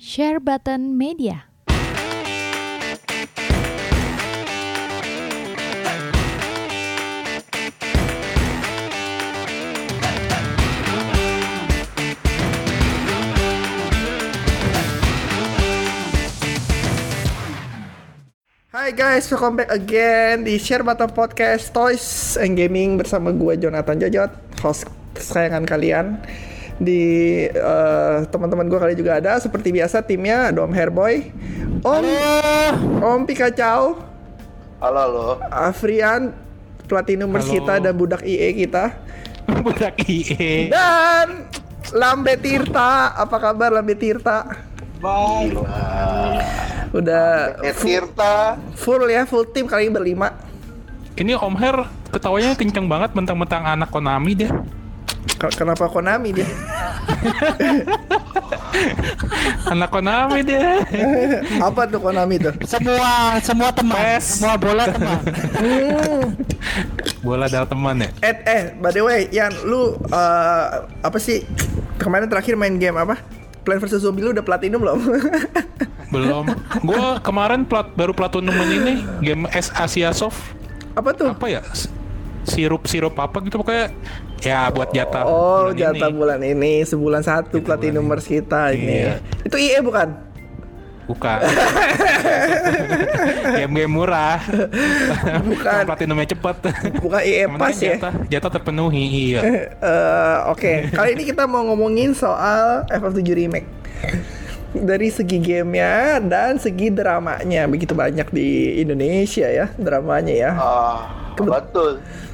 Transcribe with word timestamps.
Share 0.00 0.40
Button 0.40 0.96
Media. 0.96 1.44
Hai 18.72 18.96
guys, 18.96 19.28
welcome 19.28 19.60
back 19.60 19.68
again 19.68 20.48
di 20.48 20.56
Share 20.56 20.80
Button 20.80 21.12
Podcast 21.12 21.76
Toys 21.76 22.40
and 22.40 22.56
Gaming 22.56 22.96
bersama 22.96 23.36
gue 23.36 23.60
Jonathan 23.60 24.00
Jojot, 24.00 24.32
host 24.64 24.88
kesayangan 25.12 25.68
kalian. 25.68 26.24
Di 26.80 27.04
eh, 27.46 28.16
teman-teman 28.26 28.64
gue 28.64 28.78
kali 28.78 28.94
juga 28.94 29.20
ada 29.20 29.36
seperti 29.36 29.68
biasa 29.70 30.00
timnya 30.00 30.48
Dom 30.48 30.72
Hairboy, 30.72 31.28
Om 31.80 32.06
Om 32.98 33.20
Pikacau, 33.24 34.00
Halo, 34.80 34.96
halo. 34.98 35.26
Afrian, 35.46 36.32
Platinumers 36.86 37.44
Halo. 37.44 37.54
kita 37.54 37.74
dan 37.78 37.92
budak 37.92 38.24
IE 38.24 38.48
kita, 38.56 38.96
Budak 39.60 40.00
IE. 40.02 40.72
dan 40.72 41.44
Lambe 41.92 42.32
Tirta. 42.34 43.12
Apa 43.12 43.36
kabar 43.38 43.68
Lambe 43.70 43.92
Tirta? 43.92 44.48
Udah 46.90 47.60
Eh, 47.60 47.72
full, 47.72 47.88
Tirta. 47.92 48.56
full 48.74 49.04
ya, 49.06 49.22
full 49.24 49.44
tim 49.46 49.64
kali 49.64 49.86
ini 49.86 49.92
berlima. 49.92 50.32
Ini 51.12 51.36
Om 51.36 51.54
Her 51.54 51.76
ketawanya 52.08 52.56
kenceng 52.56 52.88
banget 52.88 53.12
mentang-mentang 53.12 53.68
anak 53.68 53.92
Konami 53.92 54.32
dia. 54.34 54.48
Ke- 55.36 55.52
Kenapa 55.54 55.86
Konami 55.86 56.32
dia? 56.32 56.48
Anak 59.66 59.90
Konami 59.90 60.40
dia. 60.42 60.80
Apa 61.68 61.86
tuh 61.86 62.00
Konami 62.00 62.36
tuh? 62.36 62.54
semua 62.64 63.36
semua 63.40 63.70
teman 63.70 63.96
Pes. 63.96 64.24
semua 64.36 64.54
bola 64.56 64.84
teman 64.86 65.20
Bola 67.24 67.44
adalah 67.46 67.68
teman 67.68 68.00
ya. 68.00 68.08
Eh, 68.22 68.34
eh, 68.42 68.62
by 68.80 68.90
the 68.90 69.02
way, 69.04 69.28
Yan, 69.30 69.52
lu 69.62 69.92
eh, 70.08 70.66
apa 71.04 71.18
sih 71.18 71.44
kemarin 71.96 72.24
terakhir 72.26 72.56
main 72.56 72.80
game 72.80 72.96
apa? 72.96 73.20
Plan 73.60 73.76
vs 73.76 74.00
Zombie 74.00 74.24
lu 74.24 74.32
udah 74.32 74.40
platinum 74.40 74.80
belum? 74.80 75.00
Belum. 76.08 76.44
Gua 76.80 77.20
kemarin 77.20 77.62
plat 77.62 77.92
baru 77.92 78.16
platinum 78.16 78.56
ini 78.56 79.04
game 79.20 79.44
S 79.52 79.68
Asia 79.70 80.10
Soft. 80.10 80.40
apa 80.90 81.12
tuh? 81.12 81.28
Apa 81.28 81.46
ya? 81.46 81.60
Sirup-sirup 82.50 83.14
apa 83.14 83.40
gitu 83.40 83.56
pokoknya 83.56 83.94
ya 84.42 84.66
buat 84.68 84.90
jatah. 84.90 85.22
Oh, 85.22 85.70
bulan 85.70 85.78
jatah 85.78 86.08
ini. 86.08 86.16
bulan 86.16 86.38
ini 86.42 86.72
sebulan 86.82 87.22
satu 87.22 87.60
platinumers 87.60 88.24
kita 88.24 88.74
ini. 88.74 89.06
Iya. 89.06 89.14
Itu 89.42 89.54
IE 89.54 89.78
bukan? 89.80 90.08
Bukan. 91.06 91.38
Game-game 93.58 93.90
murah. 93.90 94.38
Bukan. 95.42 95.82
Platinumnya 95.84 96.26
cepet. 96.28 96.56
Bukan 96.98 97.20
IE 97.20 97.44
pas 97.50 97.74
ya. 97.74 97.96
Jatah, 97.98 98.12
jatah 98.28 98.50
terpenuhi, 98.52 99.34
iya. 99.34 99.40
Eh, 99.80 100.36
Oke, 100.48 100.88
kali 100.90 101.14
ini 101.14 101.22
kita 101.24 101.46
mau 101.46 101.62
ngomongin 101.64 102.12
soal 102.12 102.84
FF7 102.86 103.20
Remake. 103.26 103.68
Dari 104.70 105.10
segi 105.10 105.42
gamenya 105.42 106.22
dan 106.22 106.54
segi 106.54 106.88
dramanya 106.88 107.66
begitu 107.66 107.90
banyak 107.90 108.30
di 108.30 108.78
Indonesia 108.78 109.44
ya 109.44 109.66
dramanya 109.74 110.30
ya. 110.30 110.50
Ah, 110.54 110.98
Kebet- 111.34 111.74
betul. 111.74 111.90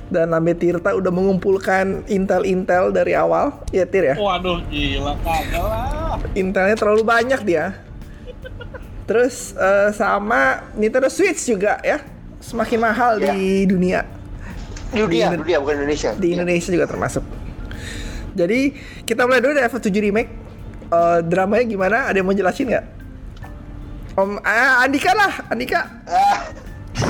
Dan 0.06 0.30
Lambe 0.30 0.54
Tirta 0.54 0.94
udah 0.94 1.10
mengumpulkan 1.10 2.06
intel-intel 2.06 2.94
dari 2.94 3.18
awal, 3.18 3.66
ya 3.74 3.82
Tir 3.82 4.06
ya. 4.06 4.14
waduh 4.14 4.62
gila 4.70 5.18
kagak 5.18 5.64
lah 5.66 6.14
Intelnya 6.38 6.78
terlalu 6.78 7.02
banyak 7.02 7.40
dia. 7.42 7.74
Terus 9.06 9.54
eh, 9.54 9.90
sama 9.94 10.66
Nintendo 10.74 11.10
Switch 11.10 11.42
juga 11.42 11.78
ya, 11.82 12.02
semakin 12.38 12.78
mahal 12.78 13.12
di 13.18 13.66
dunia. 13.66 14.06
Di 14.94 15.02
dunia, 15.02 15.34
Indo- 15.34 15.42
dunia 15.42 15.58
bukan 15.58 15.74
Indonesia. 15.82 16.10
Di 16.14 16.28
Indonesia 16.38 16.70
juga 16.70 16.86
termasuk. 16.86 17.24
Jadi 18.36 18.74
kita 19.02 19.26
mulai 19.26 19.42
dulu 19.42 19.58
dari 19.58 19.66
FF7 19.66 19.90
Remake. 19.90 20.30
Eh, 20.86 21.18
dramanya 21.26 21.64
gimana? 21.66 21.98
Ada 22.06 22.22
yang 22.22 22.26
mau 22.30 22.36
jelasin 22.36 22.70
nggak? 22.70 22.86
Om 24.16 24.38
ah, 24.40 24.86
Andika 24.86 25.12
lah, 25.12 25.32
Andika. 25.50 25.80
Ah, 26.06 26.40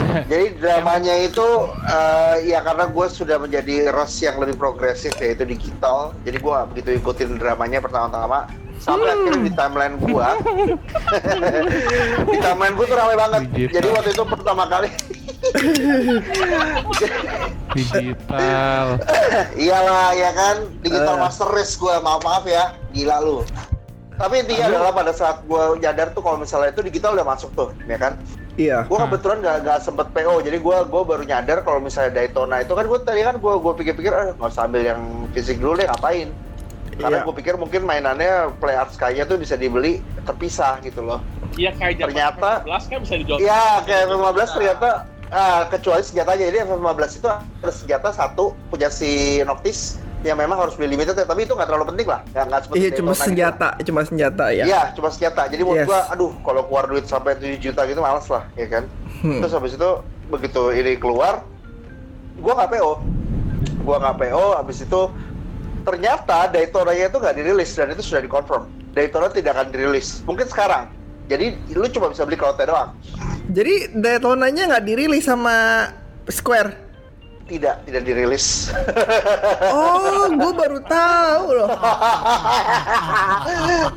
jadi 0.30 0.44
dramanya 0.56 1.14
itu 1.20 1.46
eh, 1.84 2.34
ya 2.46 2.58
karena 2.60 2.84
gue 2.86 3.06
sudah 3.06 3.36
menjadi 3.38 3.90
ras 3.90 4.12
yang 4.20 4.36
lebih 4.36 4.56
progresif 4.56 5.12
yaitu 5.18 5.42
digital. 5.42 6.12
Jadi 6.22 6.36
gue 6.38 6.56
begitu 6.74 6.88
ikutin 6.98 7.36
dramanya 7.36 7.80
pertama-tama 7.80 8.46
sampai 8.76 9.08
akhirnya 9.08 9.40
di 9.40 9.52
timeline 9.56 9.96
gue 9.96 10.20
di 12.28 12.36
timeline 12.38 12.74
gue 12.76 12.86
tuh 12.86 12.96
ramai 12.96 13.16
banget. 13.16 13.40
Digital. 13.50 13.72
Jadi 13.72 13.86
waktu 13.88 14.08
itu 14.12 14.22
pertama 14.28 14.62
kali 14.68 14.88
Digital. 17.76 18.84
Iyalah 19.56 20.08
ya 20.12 20.30
kan 20.32 20.56
digital 20.80 21.16
Eh. 21.16 21.20
master 21.20 21.48
race 21.52 21.76
gue 21.76 21.92
maaf 22.00 22.20
maaf 22.22 22.44
ya 22.44 22.76
gila 22.92 23.20
lu. 23.20 23.38
Tapi 24.16 24.34
intinya 24.40 24.72
adalah 24.72 24.92
pada 24.96 25.12
saat 25.12 25.44
gue 25.44 25.62
nyadar 25.76 26.08
tuh 26.12 26.24
kalau 26.24 26.40
misalnya 26.40 26.72
itu 26.72 26.80
digital 26.84 27.12
udah 27.12 27.26
masuk 27.26 27.52
tuh 27.52 27.68
ya 27.84 27.96
kan. 27.96 28.16
Iya. 28.56 28.88
Gue 28.88 28.96
kebetulan 28.98 29.44
gak, 29.44 29.56
gak 29.62 29.78
sempet 29.80 30.08
PO 30.10 30.40
jadi 30.40 30.56
gue 30.56 30.76
gua 30.88 31.02
baru 31.04 31.22
nyadar 31.22 31.60
kalau 31.60 31.76
misalnya 31.78 32.16
Daytona 32.16 32.64
itu 32.64 32.72
kan 32.72 32.84
gue 32.84 32.98
tadi 33.00 33.20
kan 33.20 33.36
gue 33.36 33.54
gue 33.54 33.72
pikir-pikir 33.76 34.08
ah 34.10 34.32
nggak 34.32 34.48
usah 34.48 34.64
ambil 34.64 34.82
yang 34.82 35.00
fisik 35.30 35.60
dulu 35.60 35.76
deh 35.76 35.84
ngapain. 35.84 36.32
Karena 36.96 37.20
Iya. 37.20 37.24
gue 37.28 37.34
pikir 37.36 37.54
mungkin 37.54 37.84
mainannya 37.84 38.56
Play 38.56 38.72
Art 38.72 38.88
Sky-nya 38.90 39.28
tuh 39.28 39.36
bisa 39.36 39.52
dibeli 39.54 40.00
terpisah 40.24 40.80
gitu 40.80 41.04
loh. 41.04 41.20
Iya 41.54 41.76
kayak 41.76 42.00
Ternyata- 42.00 42.64
15 42.64 42.84
kan 42.88 42.98
bisa 43.04 43.14
dijual. 43.14 43.38
Iya 43.38 43.84
kayak 43.84 44.02
F15 44.08 44.48
ternyata 44.50 44.88
ah, 45.28 45.62
kecuali 45.68 46.00
senjatanya 46.00 46.42
jadi 46.48 46.58
F15 46.64 47.00
itu 47.14 47.28
ada 47.28 47.72
senjata 47.74 48.08
satu 48.10 48.44
punya 48.68 48.88
si 48.88 49.44
Noctis 49.44 50.00
yang 50.26 50.37
memang 50.37 50.59
harus 50.59 50.75
beli 50.75 50.98
limited 50.98 51.14
ya, 51.14 51.22
tapi 51.22 51.47
itu 51.47 51.54
nggak 51.54 51.69
terlalu 51.70 51.94
penting 51.94 52.06
lah 52.10 52.20
nggak 52.34 52.44
nggak 52.50 52.60
seperti 52.66 52.78
Iya 52.82 52.91
cuma 52.91 53.12
Daytona 53.14 53.14
gitu. 53.14 53.26
senjata, 53.31 53.69
cuma 53.87 54.00
senjata 54.03 54.44
ya. 54.50 54.64
Iya, 54.66 54.82
cuma 54.98 55.09
senjata. 55.14 55.42
Jadi 55.47 55.62
menurut 55.62 55.78
Yes. 55.81 55.88
gua, 55.88 56.00
aduh, 56.10 56.32
kalau 56.42 56.62
keluar 56.66 56.84
duit 56.91 57.04
sampai 57.06 57.32
7 57.38 57.62
juta 57.62 57.81
gitu 57.87 58.00
males 58.03 58.26
lah, 58.26 58.44
ya 58.59 58.66
kan. 58.66 58.84
Hmm. 59.22 59.41
Terus 59.41 59.53
habis 59.54 59.72
itu 59.78 59.91
begitu 60.26 60.62
ini 60.75 60.92
keluar, 60.98 61.47
gua 62.42 62.53
nggak 62.59 62.70
PO. 62.75 62.92
Gua 63.86 63.97
nggak 64.03 64.16
PO, 64.19 64.44
habis 64.59 64.78
itu 64.82 65.00
ternyata 65.86 66.50
Daytona-nya 66.50 67.06
itu 67.09 67.19
nggak 67.22 67.36
dirilis 67.38 67.70
dan 67.78 67.94
itu 67.94 68.03
sudah 68.03 68.20
dikonfirm. 68.26 68.66
Daytona 68.91 69.31
tidak 69.31 69.54
akan 69.54 69.70
dirilis. 69.70 70.26
Mungkin 70.26 70.50
sekarang. 70.50 70.91
Jadi 71.26 71.59
lu 71.75 71.86
cuma 71.91 72.10
bisa 72.10 72.22
beli 72.26 72.38
cloud 72.38 72.59
doang. 72.59 72.94
Jadi 73.50 73.94
Daytona-nya 73.94 74.70
nggak 74.75 74.84
dirilis 74.86 75.26
sama 75.26 75.86
Square. 76.26 76.85
Tidak, 77.46 77.86
tidak 77.86 78.02
dirilis. 78.02 78.74
Oh, 79.70 80.26
gue 80.34 80.52
baru 80.52 80.78
tahu 80.82 81.44
loh. 81.54 81.70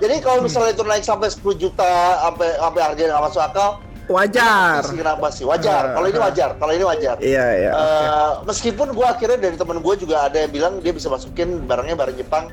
Jadi 0.06 0.16
kalau 0.22 0.46
misalnya 0.46 0.78
itu 0.78 0.86
naik 0.86 1.02
sampai 1.02 1.34
10 1.34 1.58
juta, 1.58 1.94
sampai 2.30 2.48
sampai 2.62 2.82
harganya 2.86 3.18
nggak 3.18 3.26
masuk 3.26 3.42
akal, 3.42 3.70
Wajar. 4.10 4.82
kenapa 4.90 5.30
sih? 5.30 5.46
Wajar. 5.46 5.94
Kalau 5.94 6.08
ini 6.10 6.18
wajar. 6.18 6.50
Kalau 6.58 6.74
ini 6.74 6.86
wajar. 6.86 7.16
Iya, 7.22 7.46
iya. 7.62 7.72
Eh, 7.74 8.32
meskipun 8.50 8.94
gue 8.94 9.06
akhirnya 9.06 9.38
dari 9.38 9.58
temen 9.58 9.78
gue 9.86 9.96
juga 10.02 10.26
ada 10.26 10.38
yang 10.42 10.50
bilang 10.50 10.74
dia 10.82 10.94
bisa 10.94 11.14
masukin 11.14 11.62
barangnya 11.70 11.94
barang 11.94 12.18
Jepang 12.18 12.50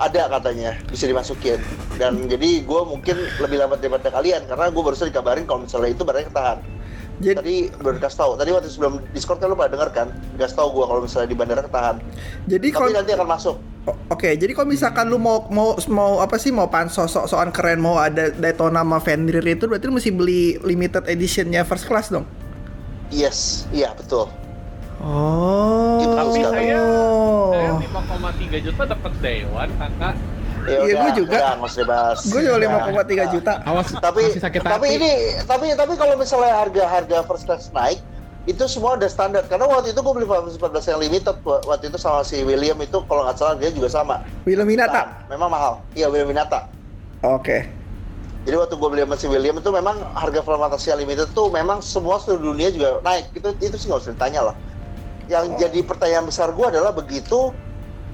ada 0.00 0.32
katanya 0.32 0.80
bisa 0.88 1.04
dimasukin 1.04 1.60
dan 2.00 2.24
jadi 2.24 2.64
gue 2.64 2.80
mungkin 2.88 3.20
lebih 3.36 3.60
lambat 3.60 3.84
daripada 3.84 4.08
kalian 4.08 4.48
karena 4.48 4.72
gue 4.72 4.82
barusan 4.82 5.12
dikabarin 5.12 5.44
kalau 5.44 5.68
misalnya 5.68 5.92
itu 5.92 6.02
barangnya 6.08 6.28
ketahan 6.32 6.58
Jadi, 7.20 7.36
tadi 7.36 7.56
baru 7.84 8.00
dikasih 8.00 8.18
tahu 8.18 8.32
tadi 8.40 8.50
waktu 8.56 8.68
sebelum 8.72 8.92
discord 9.12 9.38
kan 9.44 9.52
lu 9.52 9.56
pada 9.56 9.76
denger 9.76 9.90
kan 9.92 10.08
dikasih 10.36 10.56
tahu 10.56 10.68
gue 10.72 10.84
kalau 10.88 11.00
misalnya 11.04 11.28
di 11.28 11.36
bandara 11.36 11.60
ketahan 11.60 11.96
jadi 12.48 12.66
tapi 12.68 12.76
kalau 12.76 12.88
nanti 12.96 13.12
akan 13.12 13.28
masuk 13.28 13.56
Oke, 14.12 14.36
jadi 14.36 14.52
kalau 14.52 14.68
misalkan 14.68 15.08
lu 15.08 15.16
mau 15.16 15.48
mau 15.48 15.72
mau 15.88 16.20
apa 16.20 16.36
sih 16.36 16.52
mau 16.52 16.68
pansos 16.68 17.16
sok 17.16 17.32
sokan 17.32 17.48
keren 17.48 17.80
mau 17.80 17.96
ada 17.96 18.28
Daytona 18.28 18.84
sama 18.84 19.00
Fenrir 19.00 19.40
itu 19.40 19.64
berarti 19.64 19.88
lu 19.88 19.96
mesti 19.96 20.12
beli 20.12 20.60
limited 20.60 21.08
editionnya 21.08 21.64
first 21.64 21.88
class 21.88 22.12
dong. 22.12 22.28
yes 23.08 23.64
iya 23.72 23.96
betul 23.96 24.28
Oh. 25.00 25.96
Gitu, 26.04 26.12
Tapi 26.12 26.38
saya, 26.44 26.52
saya 26.52 26.78
Oh. 27.72 27.80
5,3 27.80 28.60
juta 28.60 28.82
dapat 28.84 29.12
Dewan 29.24 29.68
kakak. 29.80 30.14
Ya 30.70 30.78
Iya, 30.80 30.82
udah 30.86 30.94
gua 30.96 31.10
juga. 31.12 31.38
Gue 32.22 32.40
juga 32.40 32.56
Udah. 32.56 32.70
5,3 33.02 33.34
juta. 33.34 33.52
Awas 33.62 33.88
tapi 33.92 34.22
masih 34.24 34.40
sakit 34.40 34.60
tapi 34.62 34.86
hati. 34.86 34.96
ini 34.96 35.10
tapi 35.42 35.66
tapi 35.74 35.92
kalau 35.94 36.14
misalnya 36.14 36.54
harga 36.56 36.84
harga 36.86 37.16
first 37.24 37.44
class 37.44 37.68
naik 37.70 37.98
itu 38.42 38.64
semua 38.64 38.96
udah 38.96 39.06
standar 39.06 39.44
karena 39.44 39.68
waktu 39.68 39.92
itu 39.92 40.00
gue 40.00 40.12
beli 40.12 40.24
Final 40.24 40.48
Fantasy 40.48 40.88
14 40.88 40.90
yang 40.90 41.00
limited 41.02 41.36
wa- 41.42 41.62
waktu 41.66 41.84
itu 41.86 41.98
sama 42.00 42.24
si 42.24 42.40
William 42.40 42.78
itu 42.78 42.98
kalau 43.04 43.22
nggak 43.22 43.36
salah 43.36 43.54
dia 43.54 43.68
juga 43.68 43.86
sama 43.86 44.24
Wilhelm 44.42 44.64
Nah, 44.64 44.88
Minata. 44.88 45.02
memang 45.28 45.48
mahal 45.48 45.74
iya 45.92 46.08
William 46.08 46.24
Minata 46.26 46.64
Oke. 47.20 47.68
jadi 48.40 48.56
waktu 48.56 48.74
gue 48.74 48.88
beli 48.88 49.04
sama 49.04 49.16
si 49.20 49.28
William 49.28 49.54
itu 49.54 49.68
memang 49.68 50.00
harga 50.16 50.40
yang 50.88 50.98
limited 50.98 51.28
tuh 51.30 51.52
memang 51.52 51.84
semua 51.84 52.16
seluruh 52.16 52.50
dunia 52.50 52.72
juga 52.72 52.96
naik 53.04 53.28
itu 53.30 53.48
itu 53.60 53.76
sih 53.76 53.86
nggak 53.86 54.00
usah 54.00 54.12
ditanya 54.16 54.40
lah 54.50 54.54
yang 55.28 55.44
jadi 55.60 55.78
pertanyaan 55.84 56.24
besar 56.24 56.48
gue 56.50 56.64
adalah 56.64 56.96
begitu 56.96 57.52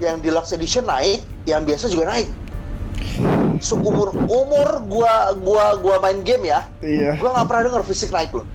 yang 0.03 0.19
deluxe 0.19 0.53
edition 0.53 0.85
naik 0.85 1.23
yang 1.47 1.63
biasa 1.63 1.87
juga 1.87 2.11
naik 2.11 2.29
seumur 3.59 4.13
umur 4.17 4.69
gua 4.85 5.15
gua 5.35 5.65
gua 5.75 5.97
main 5.99 6.21
game 6.21 6.47
ya, 6.47 6.69
Iya. 6.79 7.17
gua 7.17 7.33
nggak 7.33 7.47
pernah 7.47 7.63
denger 7.65 7.83
fisik 7.85 8.11
naik 8.11 8.31
loh. 8.33 8.47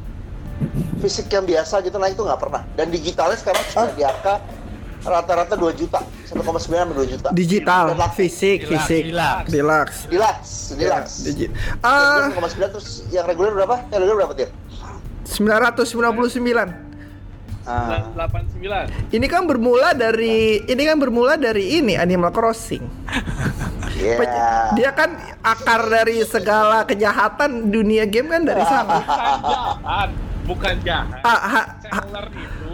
Fisik 1.00 1.28
yang 1.28 1.44
biasa 1.44 1.82
gitu 1.82 1.98
naik 1.98 2.14
tuh 2.14 2.24
nggak 2.24 2.38
pernah. 2.38 2.62
Dan 2.72 2.90
digitalnya 2.90 3.34
sekarang 3.34 3.64
sudah 3.66 3.90
di 3.92 4.04
angka 4.04 4.38
rata-rata 5.02 5.58
2 5.58 5.74
juta, 5.74 5.98
1,9 6.24 6.38
sampai 6.62 6.94
2 6.96 7.10
juta. 7.10 7.28
Digital, 7.34 7.86
Dan 7.92 8.14
fisik, 8.14 8.58
Deluxe, 8.62 8.86
fisik. 8.86 9.04
deluxe. 9.10 9.50
Deluxe. 9.50 9.98
Deluxe, 10.06 10.52
deluxe. 10.78 11.14
Digi- 11.26 11.50
Yang 11.50 11.82
Ah, 11.82 12.30
1,9 12.30 12.70
terus 12.70 12.88
yang 13.10 13.26
reguler 13.26 13.50
berapa? 13.52 13.82
Yang 13.90 14.00
reguler 14.00 14.18
berapa 14.22 14.36
Tir? 14.38 14.50
999. 15.26 16.70
Ah. 17.66 18.06
989. 18.14 18.90
Ini 19.10 19.26
kan 19.26 19.46
bermula 19.46 19.94
dari 19.94 20.62
ini 20.62 20.84
kan 20.84 20.98
bermula 20.98 21.34
dari 21.34 21.78
ini 21.78 21.98
Animal 21.98 22.30
Crossing. 22.30 22.86
Pe- 24.02 24.34
Dia 24.74 24.92
kan 24.92 25.10
akar 25.40 25.82
dari 25.86 26.22
segala 26.22 26.84
kejahatan 26.84 27.70
dunia 27.70 28.04
game 28.04 28.28
kan 28.28 28.42
dari 28.42 28.62
sana. 28.62 29.00
Bukan 29.00 29.38
jahat, 29.46 30.10
bukan 30.44 30.76
jahat. 30.82 31.22
Ah, 31.22 31.30
ha- 31.30 31.44
ha- 31.48 31.68
Seller 31.82 32.28
itu 32.32 32.74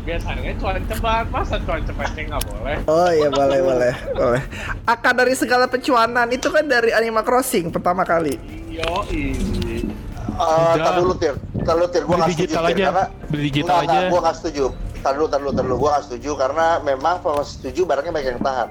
biasanya 0.00 0.52
cuan 0.56 0.80
cepat, 0.86 1.24
masa 1.28 1.56
cuan 1.60 1.82
cepatnya 1.82 2.22
nggak 2.28 2.42
boleh? 2.46 2.76
Oh 2.86 3.10
iya 3.10 3.28
boleh 3.28 3.60
boleh 3.60 3.92
boleh. 4.12 4.42
Akar 4.84 5.12
dari 5.12 5.34
segala 5.34 5.66
pecuanan 5.66 6.30
itu 6.30 6.48
kan 6.48 6.64
dari 6.64 6.90
Animal 6.90 7.22
Crossing 7.22 7.68
pertama 7.68 8.02
kali. 8.02 8.38
Yo, 8.66 9.04
ini. 9.10 9.84
Uh, 10.32 10.72
tar 10.74 10.96
dulu 10.96 11.12
tir, 11.14 11.36
tar 11.60 11.76
dulu 11.76 11.88
tir, 11.90 12.02
gua 12.02 12.16
Beli 12.16 12.22
nggak 12.22 12.32
setuju 12.32 12.40
digital 12.48 12.64
Tir, 12.64 12.72
aja. 12.72 12.84
karena 12.86 13.04
Beli 13.28 13.42
digital 13.44 13.76
aja. 13.78 13.98
gua 14.08 14.20
nggak 14.22 14.36
setuju. 14.38 14.64
Tar 15.00 15.12
dulu, 15.12 15.26
tar 15.28 15.38
dulu, 15.38 15.50
tar 15.52 15.64
dulu, 15.64 15.76
gua 15.76 15.90
nggak 15.92 16.04
setuju 16.08 16.30
karena 16.34 16.66
memang 16.80 17.14
kalau 17.20 17.42
setuju 17.42 17.80
barangnya 17.84 18.12
banyak 18.14 18.28
yang 18.30 18.40
tahan, 18.40 18.68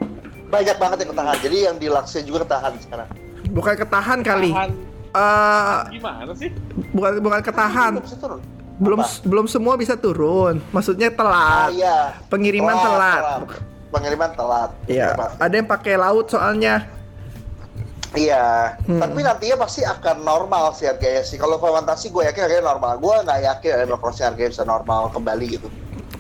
banyak 0.50 0.76
banget 0.76 0.98
yang 1.00 1.10
ketahan. 1.14 1.38
Jadi 1.40 1.58
yang 1.62 1.76
deluxe 1.78 2.20
juga 2.22 2.40
ketahan 2.44 2.74
sekarang. 2.80 3.08
Bukan 3.50 3.74
ketahan 3.78 4.20
kali. 4.22 4.52
Tahan 4.52 4.72
Eh 5.10 5.80
gimana 5.92 6.34
sih? 6.38 6.54
bukan 6.94 7.18
bukan 7.18 7.42
ketahan. 7.42 7.94
Belum 8.78 9.02
Apa? 9.02 9.10
belum 9.26 9.46
semua 9.50 9.74
bisa 9.74 9.98
turun. 9.98 10.62
Maksudnya 10.70 11.10
Ah, 11.10 11.16
telat. 11.16 11.70
iya. 11.74 11.98
Pengiriman 12.30 12.78
telat. 12.78 13.22
Pengiriman 13.90 14.32
telat. 14.38 14.70
Iya, 14.86 15.18
ada 15.18 15.50
yang 15.52 15.66
pakai 15.66 15.98
laut 15.98 16.30
soalnya. 16.30 16.86
Iya, 18.10 18.74
Hmm. 18.86 18.98
tapi 18.98 19.22
nantinya 19.22 19.58
pasti 19.60 19.86
akan 19.86 20.26
normal 20.26 20.74
sih 20.74 20.86
harganya 20.86 21.22
sih. 21.22 21.38
Kalau 21.38 21.58
fermentasi 21.58 22.10
gue 22.10 22.26
yakin 22.26 22.42
harganya 22.42 22.66
normal. 22.70 22.98
Gue 22.98 23.14
nggak 23.22 23.40
yakin 23.44 23.70
Animal 23.82 23.98
Crossing 23.98 24.26
harganya 24.26 24.50
bisa 24.50 24.64
normal 24.64 25.10
kembali 25.10 25.46
gitu. 25.48 25.70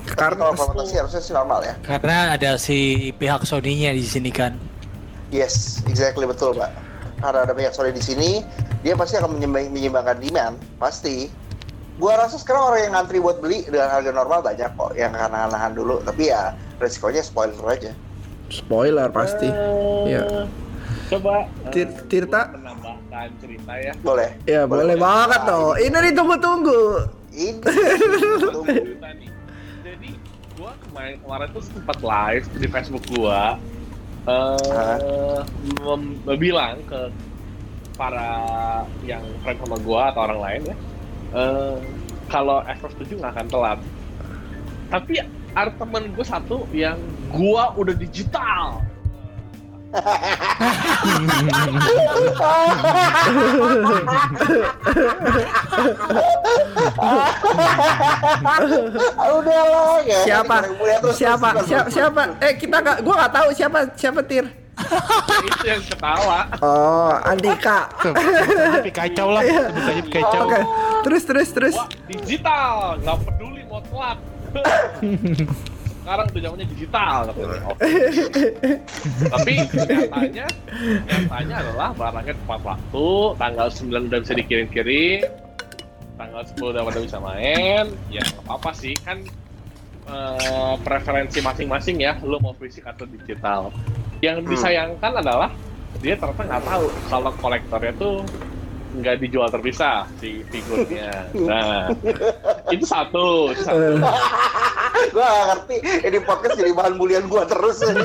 Karena 0.09 0.35
kalau 0.37 0.53
fermentasi 0.53 0.93
harusnya 0.95 1.19
sih 1.19 1.31
normal 1.31 1.59
ya. 1.61 1.73
Karena 1.81 2.17
ada 2.33 2.51
si 2.55 2.77
pihak 3.13 3.43
Sony-nya 3.43 3.91
di 3.91 4.01
sini 4.01 4.29
kan. 4.29 4.57
Yes, 5.29 5.85
exactly 5.85 6.23
betul, 6.23 6.53
Pak. 6.53 6.71
Karena 7.17 7.43
ada 7.43 7.51
banyak 7.51 7.69
Sony 7.69 7.91
di 7.91 7.99
sini, 7.99 8.41
dia 8.79 8.93
pasti 8.93 9.15
akan 9.15 9.35
menyeimbang- 9.35 9.69
menyeimbangkan 9.69 10.17
demand, 10.17 10.55
pasti. 10.75 11.29
Gua 11.95 12.15
rasa 12.15 12.35
sekarang 12.35 12.63
orang 12.65 12.81
yang 12.81 12.93
ngantri 12.95 13.19
buat 13.19 13.37
beli 13.37 13.63
dengan 13.63 13.91
harga 13.91 14.09
normal 14.09 14.39
banyak 14.39 14.71
kok 14.71 14.95
yang 14.95 15.11
akan 15.11 15.51
nahan 15.51 15.73
dulu, 15.73 15.99
tapi 15.99 16.27
ya 16.27 16.51
resikonya 16.77 17.19
spoiler 17.19 17.59
aja. 17.65 17.91
spoiler 18.49 19.05
pasti. 19.09 19.45
Eh, 19.45 20.09
Iya. 20.09 20.23
Coba 21.07 21.43
eh, 21.43 21.69
Tir- 21.69 22.01
Tirta? 22.07 22.49
menambahkan 22.49 23.29
cerita 23.37 23.73
ya. 23.75 23.93
Boleh? 23.99 24.29
Ya 24.43 24.65
boleh 24.65 24.95
banget 24.95 25.41
tuh. 25.43 25.77
Ini 25.77 25.97
ditunggu-tunggu. 26.09 26.81
Ini. 27.29 27.61
Kemarin 30.89 31.15
kemarin 31.21 31.47
tuh 31.53 31.63
sempat 31.63 31.97
live 32.01 32.45
di 32.57 32.67
Facebook 32.67 33.05
gua 33.13 33.55
eh 34.27 35.39
mem- 35.81 36.19
bilang 36.37 36.81
ke 36.85 37.13
para 37.95 38.29
yang 39.05 39.23
friend 39.41 39.57
sama 39.63 39.77
gua 39.81 40.09
atau 40.11 40.21
orang 40.27 40.39
lain 40.41 40.61
ya 40.73 40.77
eh 41.37 41.77
kalau 42.29 42.61
Xbox 42.65 42.93
7 43.09 43.21
nggak 43.21 43.33
akan 43.37 43.47
telat. 43.49 43.79
Tapi 44.89 45.13
ada 45.53 45.71
temen 45.73 46.13
gue 46.13 46.25
satu 46.25 46.65
yang 46.69 46.97
gua 47.33 47.73
udah 47.73 47.93
digital 47.97 48.85
Udah 59.29 59.61
lah 59.65 59.97
ya. 60.05 60.19
Siapa? 60.25 60.57
Siapa? 61.13 61.49
Siapa? 61.65 61.89
Siapa? 61.89 62.21
Eh 62.37 62.53
kita 62.61 62.77
nggak, 62.85 62.97
gua 63.01 63.13
nggak 63.25 63.33
tahu 63.33 63.49
siapa 63.57 63.79
siapa 63.97 64.21
tir. 64.25 64.45
itu 65.43 65.65
yang 65.67 65.83
ketawa 65.83 66.47
Oh, 66.63 67.11
Andika. 67.27 67.91
Tapi 67.99 68.91
kacau 68.95 69.27
lah, 69.35 69.43
aja 69.43 69.67
kacau. 70.07 70.47
Oke. 70.47 70.59
Terus 71.03 71.23
terus 71.27 71.49
terus. 71.51 71.75
Wah, 71.75 71.89
digital, 72.07 72.95
nggak 73.03 73.17
peduli 73.27 73.67
mau 73.67 73.83
telat. 73.83 74.17
Sekarang 76.09 76.25
udah 76.33 76.41
zamannya 76.41 76.67
digital 76.73 77.17
katanya. 77.29 77.61
Oke. 77.69 77.85
Tapi 79.29 79.53
nyatanya, 79.61 80.45
nyatanya 81.05 81.55
adalah 81.61 81.89
barangnya 81.93 82.33
tepat 82.33 82.61
waktu, 82.65 83.09
tanggal 83.37 83.67
9 83.69 84.09
udah 84.09 84.19
bisa 84.25 84.33
dikirim-kirim, 84.33 85.21
tanggal 86.17 86.41
10 86.49 86.73
udah 86.73 86.81
pada 86.81 86.99
bisa 87.05 87.17
main, 87.21 87.93
ya 88.09 88.25
apa-apa 88.41 88.73
sih 88.73 88.97
kan 89.05 89.21
eh, 90.09 90.73
preferensi 90.81 91.45
masing-masing 91.45 92.01
ya, 92.01 92.17
lo 92.25 92.41
mau 92.41 92.57
fisik 92.57 92.89
atau 92.89 93.05
digital. 93.05 93.69
Yang 94.25 94.49
disayangkan 94.49 95.13
adalah 95.13 95.53
dia 96.01 96.17
ternyata 96.17 96.41
nggak 96.41 96.63
tahu 96.65 96.85
kalau 97.05 97.31
kolektornya 97.37 97.93
tuh 98.01 98.25
nggak 98.89 99.21
dijual 99.21 99.49
terpisah 99.53 100.09
si 100.17 100.41
figurnya. 100.49 101.29
Nah, 101.37 101.93
itu 102.73 102.85
satu, 102.85 103.53
itu 103.53 103.61
satu. 103.61 104.01
gua 105.09 105.25
gak 105.25 105.45
ngerti 105.47 105.75
ini 106.09 106.19
podcast 106.21 106.55
jadi 106.59 106.71
bahan 106.75 106.93
bulian 106.99 107.23
gua 107.29 107.47
terus 107.47 107.79
ini 107.85 108.03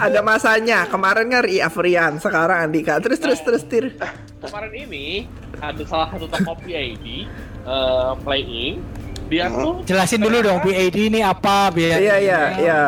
Ada 0.00 0.20
masanya. 0.24 0.88
Kemarin 0.88 1.30
kan 1.30 1.42
Ria 1.44 1.68
Afrian, 1.68 2.12
sekarang 2.18 2.70
Andika. 2.70 2.98
Terus 2.98 3.20
terus 3.20 3.40
terus 3.44 3.62
tir. 3.68 3.94
Kemarin 4.40 4.72
ini 4.72 5.28
ada 5.60 5.82
salah 5.86 6.08
satu 6.12 6.26
toko 6.28 6.52
PID 6.64 7.24
eh, 7.64 8.12
playing 8.24 8.76
dia 9.24 9.48
tuh 9.48 9.80
Jelasin 9.88 10.20
dulu 10.20 10.36
dong 10.44 10.60
PAD 10.60 10.96
ini 11.00 11.24
apa 11.24 11.72
biar 11.72 11.96
Iya 11.96 12.16
iya 12.20 12.40
iya. 12.60 12.80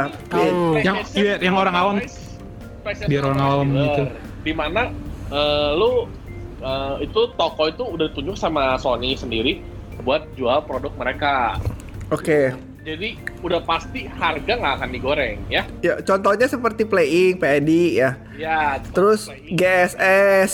Yang- 0.84 1.08
biar 1.16 1.38
yang 1.40 1.56
orang 1.56 1.74
awam. 1.76 1.96
Biar 3.08 3.22
orang 3.24 3.40
awam 3.40 3.66
gitu. 3.72 4.02
Di 4.44 4.52
mana 4.52 4.92
eh, 5.28 5.70
lu 5.74 6.06
eh, 6.58 6.94
itu 7.02 7.20
toko 7.34 7.66
itu 7.66 7.84
udah 7.84 8.08
tunjuk 8.12 8.36
sama 8.36 8.76
Sony 8.76 9.14
sendiri 9.14 9.60
buat 10.02 10.24
jual 10.34 10.62
produk 10.64 10.92
mereka. 10.94 11.56
Oke. 12.10 12.54
Jadi 12.86 13.18
udah 13.42 13.58
pasti 13.66 14.06
harga 14.06 14.52
nggak 14.54 14.74
akan 14.78 14.90
digoreng 14.94 15.42
ya. 15.50 15.66
Ya 15.82 15.98
contohnya 16.00 16.46
seperti 16.46 16.86
playing, 16.86 17.42
PED 17.42 17.70
ya. 17.98 18.10
Ya. 18.38 18.78
Terus 18.94 19.26
playing, 19.26 19.58
GSS, 19.58 20.52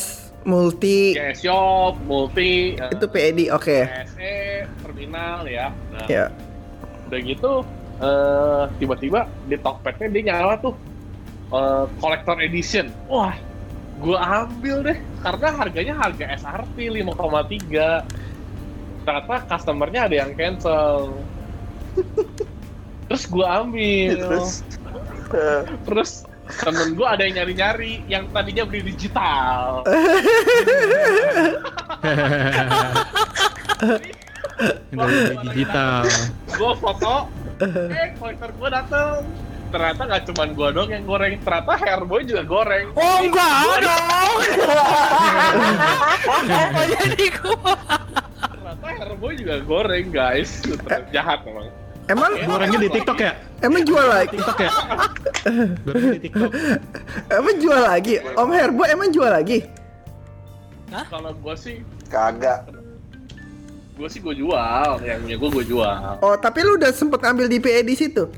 multi 0.48 1.12
GS 1.12 1.44
Shop, 1.44 2.00
multi, 2.08 2.72
eh, 2.80 2.88
itu 2.88 3.04
PED. 3.04 3.52
Oke. 3.52 3.84
GSE, 3.84 4.64
terminal 4.80 5.44
ya. 5.44 5.68
Nah, 5.92 6.06
Ya. 6.08 6.24
udah 7.08 7.20
gitu 7.20 7.52
eh 8.02 8.64
tiba-tiba 8.80 9.28
di 9.46 9.54
Tokpednya 9.54 10.08
dia 10.08 10.22
nyala 10.32 10.56
tuh 10.58 10.72
eh, 11.52 11.84
collector 12.00 12.40
edition 12.40 12.88
wah 13.06 13.36
gua 14.02 14.18
ambil 14.44 14.82
deh 14.82 14.98
karena 15.22 15.48
harganya 15.54 15.94
harga 15.94 16.26
SRP 16.42 16.90
5,3 17.06 18.02
ternyata 19.06 19.46
customernya 19.46 20.10
ada 20.10 20.16
yang 20.26 20.34
cancel. 20.34 21.14
Terus 23.06 23.24
gua 23.30 23.62
ambil. 23.62 24.18
Terus? 24.18 24.66
Terus 25.86 26.26
temen 26.66 26.98
gua 26.98 27.14
ada 27.14 27.22
yang 27.24 27.38
nyari-nyari 27.42 28.02
yang 28.10 28.26
tadinya 28.34 28.66
beli 28.66 28.82
digital. 28.90 29.86
Dari 34.92 35.34
digital. 35.50 36.06
gua 36.58 36.74
foto 36.78 37.26
eh 37.62 38.10
collector 38.18 38.50
gua 38.58 38.68
dateng 38.82 39.22
ternyata 39.72 40.02
nggak 40.04 40.22
cuman 40.28 40.48
gua 40.52 40.68
dong 40.70 40.88
yang 40.92 41.02
goreng 41.02 41.40
ternyata 41.40 41.72
hairboy 41.74 42.20
juga 42.22 42.42
goreng 42.44 42.86
Oh 42.92 43.16
enggak 43.18 43.80
dong. 43.80 44.36
Oh 46.28 46.40
jadi 46.84 47.24
gua. 47.34 47.74
ternyata 48.44 48.86
hairboy 48.92 49.32
juga 49.34 49.56
goreng 49.64 50.06
guys 50.12 50.60
Ternyata 50.60 51.08
jahat 51.10 51.40
memang 51.42 51.66
Emang 52.10 52.34
Gorengnya 52.34 52.82
di 52.82 52.90
TikTok 52.90 53.14
ya? 53.16 53.32
emang 53.62 53.86
jual 53.86 54.02
lagi? 54.04 54.34
TikTok 54.34 54.58
ya? 54.58 54.70
Gorengnya 55.86 56.12
di 56.12 56.20
TikTok. 56.26 56.50
Emang 57.30 57.56
jual 57.62 57.80
lagi? 57.80 58.14
Om 58.34 58.50
Herbo 58.50 58.82
emang 58.84 59.08
jual 59.08 59.30
lagi? 59.30 59.58
kalau 61.08 61.32
gua 61.40 61.56
sih 61.56 61.80
kagak 62.12 62.68
gua 63.96 64.08
sih 64.10 64.20
gua 64.20 64.34
jual 64.34 64.90
yang 65.00 65.24
punya 65.24 65.36
gua 65.40 65.50
gua 65.54 65.64
jual 65.64 65.94
Oh, 66.20 66.34
tapi 66.36 66.60
lu 66.60 66.76
udah 66.76 66.92
sempet 66.92 67.22
ambil 67.22 67.46
di 67.48 67.56
PED 67.56 67.88
situ? 67.94 68.28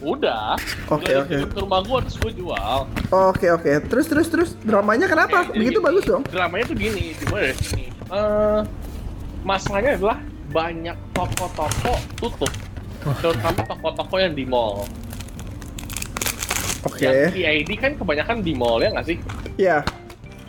Udah. 0.00 0.56
Oke, 0.88 1.12
oke. 1.12 1.36
ke 1.52 1.58
rumah 1.60 1.80
gua 1.84 2.00
terus 2.00 2.16
gua 2.16 2.32
jual. 2.32 2.78
Oke 3.12 3.46
oke. 3.52 3.72
Terus 3.92 4.06
terus 4.08 4.28
terus 4.32 4.50
dramanya 4.64 5.04
kenapa? 5.04 5.44
Oke, 5.44 5.52
jadi 5.52 5.60
Begitu 5.60 5.78
gini, 5.80 5.86
bagus 5.86 6.04
dong. 6.08 6.22
Dramanya 6.32 6.64
tuh 6.64 6.76
gini, 6.76 7.04
dimulai 7.20 7.42
dari 7.52 7.60
sini. 7.60 7.84
Eh, 8.10 8.60
masalahnya 9.44 9.90
adalah 10.00 10.18
banyak 10.50 10.96
toko-toko 11.12 11.94
tutup. 12.16 12.52
Terutama 13.20 13.60
toko-toko 13.64 14.16
yang 14.16 14.32
di 14.32 14.44
mall. 14.48 14.88
Oke. 16.88 17.04
Yang 17.04 17.36
PID 17.36 17.70
kan 17.76 17.92
kebanyakan 18.00 18.36
di 18.40 18.52
mall 18.56 18.80
ya 18.80 18.88
nggak 18.92 19.06
sih? 19.06 19.18
Ya. 19.60 19.84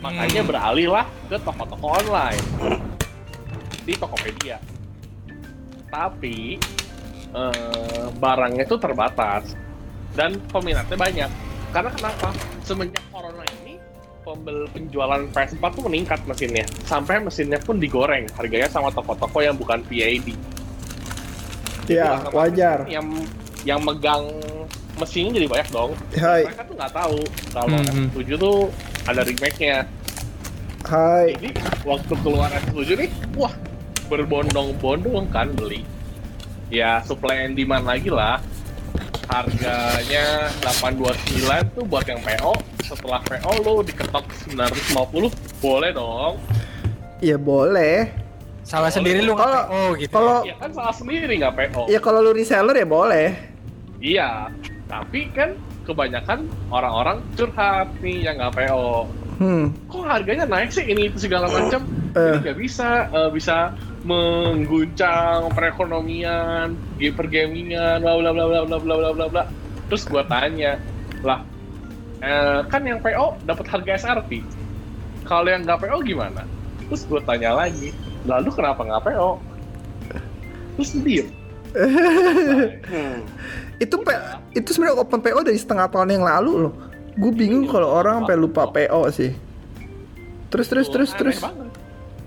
Makanya 0.00 0.42
beralih 0.42 0.88
lah 0.90 1.06
ke 1.28 1.36
toko-toko 1.38 1.86
online. 2.00 2.42
Di 3.84 3.92
Tokopedia. 4.00 4.56
Tapi 5.92 6.56
eh, 7.32 8.06
barangnya 8.16 8.64
itu 8.64 8.76
terbatas 8.76 9.56
dan 10.12 10.36
peminatnya 10.52 10.96
banyak. 10.96 11.30
Karena 11.72 11.90
kenapa? 11.90 12.28
Semenjak 12.62 13.00
corona 13.08 13.42
ini 13.64 13.80
pembel 14.22 14.68
penjualan 14.70 15.22
PS4 15.32 15.64
tuh 15.72 15.82
meningkat 15.88 16.20
mesinnya. 16.28 16.68
Sampai 16.86 17.18
mesinnya 17.18 17.58
pun 17.58 17.80
digoreng 17.80 18.28
harganya 18.38 18.68
sama 18.70 18.92
toko-toko 18.92 19.42
yang 19.42 19.56
bukan 19.56 19.82
PID. 19.88 20.36
Ya, 21.90 22.22
Karena 22.22 22.30
wajar. 22.30 22.78
Yang 22.86 23.26
yang 23.66 23.80
megang 23.82 24.30
mesinnya 25.00 25.42
jadi 25.42 25.48
banyak 25.50 25.68
dong. 25.72 25.90
Hai. 26.14 26.46
Mereka 26.46 26.62
tuh 26.68 26.74
nggak 26.78 26.92
tahu 26.94 27.18
kalau 27.50 27.78
Hmm. 27.80 28.06
S7 28.14 28.28
tuh 28.38 28.58
ada 29.08 29.20
remake-nya. 29.26 29.76
Hai. 30.86 31.34
Jadi 31.34 31.50
waktu 31.82 32.14
keluar 32.22 32.50
S7 32.52 32.94
nih, 32.94 33.10
wah 33.34 33.54
berbondong-bondong 34.06 35.26
kan 35.32 35.50
beli. 35.56 35.82
Ya 36.72 37.04
supply 37.04 37.44
and 37.44 37.52
demand 37.52 37.84
lagi 37.84 38.08
lah. 38.08 38.40
Harganya 39.28 40.48
829 40.64 41.44
tuh 41.70 41.84
buat 41.84 42.04
yang 42.04 42.16
PO. 42.18 42.52
Setelah 42.82 43.20
PO 43.22 43.52
lo 43.60 43.74
diketok 43.80 44.24
950, 44.48 45.28
boleh 45.60 45.90
dong. 45.92 46.40
Ya 47.20 47.36
boleh. 47.36 48.08
Salah 48.62 48.88
sendiri 48.88 49.20
lu 49.20 49.34
Kalau- 49.34 49.68
oh 49.68 49.88
gitu. 49.94 50.08
Kalau 50.10 50.44
Ya 50.44 50.56
kan 50.56 50.72
salah 50.72 50.94
sendiri 50.94 51.32
nggak 51.34 51.54
PO. 51.54 51.82
ya 51.88 51.98
kalau 51.98 52.20
lu 52.20 52.32
reseller 52.32 52.72
ya 52.74 52.88
boleh. 52.88 53.36
Iya, 54.00 54.48
tapi 54.86 55.28
kan 55.30 55.52
kebanyakan 55.82 56.44
orang-orang 56.68 57.20
curhat 57.32 57.92
nih 58.00 58.24
yang 58.24 58.40
nggak 58.40 58.52
PO. 58.54 59.04
Hmm. 59.34 59.74
kok 59.90 60.06
harganya 60.06 60.46
naik 60.46 60.70
sih 60.70 60.86
ini 60.86 61.10
itu 61.10 61.18
segala 61.18 61.50
macam 61.50 61.82
Eh. 62.12 62.30
jadi 62.30 62.38
nggak 62.44 62.58
bisa 62.62 62.88
eh, 63.10 63.30
bisa 63.32 63.74
mengguncang 64.02 65.50
perekonomian 65.54 66.74
pergamingan 66.98 68.02
bla 68.02 68.18
bla 68.18 68.30
bla 68.34 68.44
bla 68.46 68.60
bla 68.66 68.78
bla 68.78 68.94
bla 68.98 69.10
bla 69.14 69.26
bla 69.30 69.42
terus 69.86 70.02
gua 70.10 70.26
tanya 70.26 70.78
lah 71.22 71.46
eh, 72.22 72.60
kan 72.66 72.82
yang 72.82 72.98
PO 72.98 73.38
dapat 73.46 73.66
harga 73.70 73.92
SRP 74.02 74.42
kalau 75.22 75.46
yang 75.50 75.62
nggak 75.62 75.86
PO 75.86 76.02
gimana 76.02 76.42
terus 76.90 77.06
gua 77.06 77.22
tanya 77.22 77.54
lagi 77.54 77.94
lalu 78.26 78.50
kenapa 78.50 78.82
nggak 78.82 79.02
PO 79.06 79.30
terus 80.78 80.92
diem 80.98 81.28
Hmm. 81.72 83.24
Itu 83.82 83.98
P, 83.98 84.08
itu 84.54 84.68
sebenarnya 84.70 85.02
open 85.02 85.18
PO 85.18 85.42
dari 85.42 85.58
setengah 85.58 85.90
tahun 85.90 86.14
yang 86.14 86.22
lalu 86.22 86.68
loh. 86.68 86.74
Gue 87.18 87.32
bingung 87.34 87.66
kalau 87.66 87.90
orang 87.90 88.22
sampai 88.22 88.38
lupa 88.38 88.70
PO 88.70 89.10
sih. 89.10 89.34
Terus 90.54 90.70
terus 90.70 90.86
terus 90.86 91.10
terus. 91.18 91.38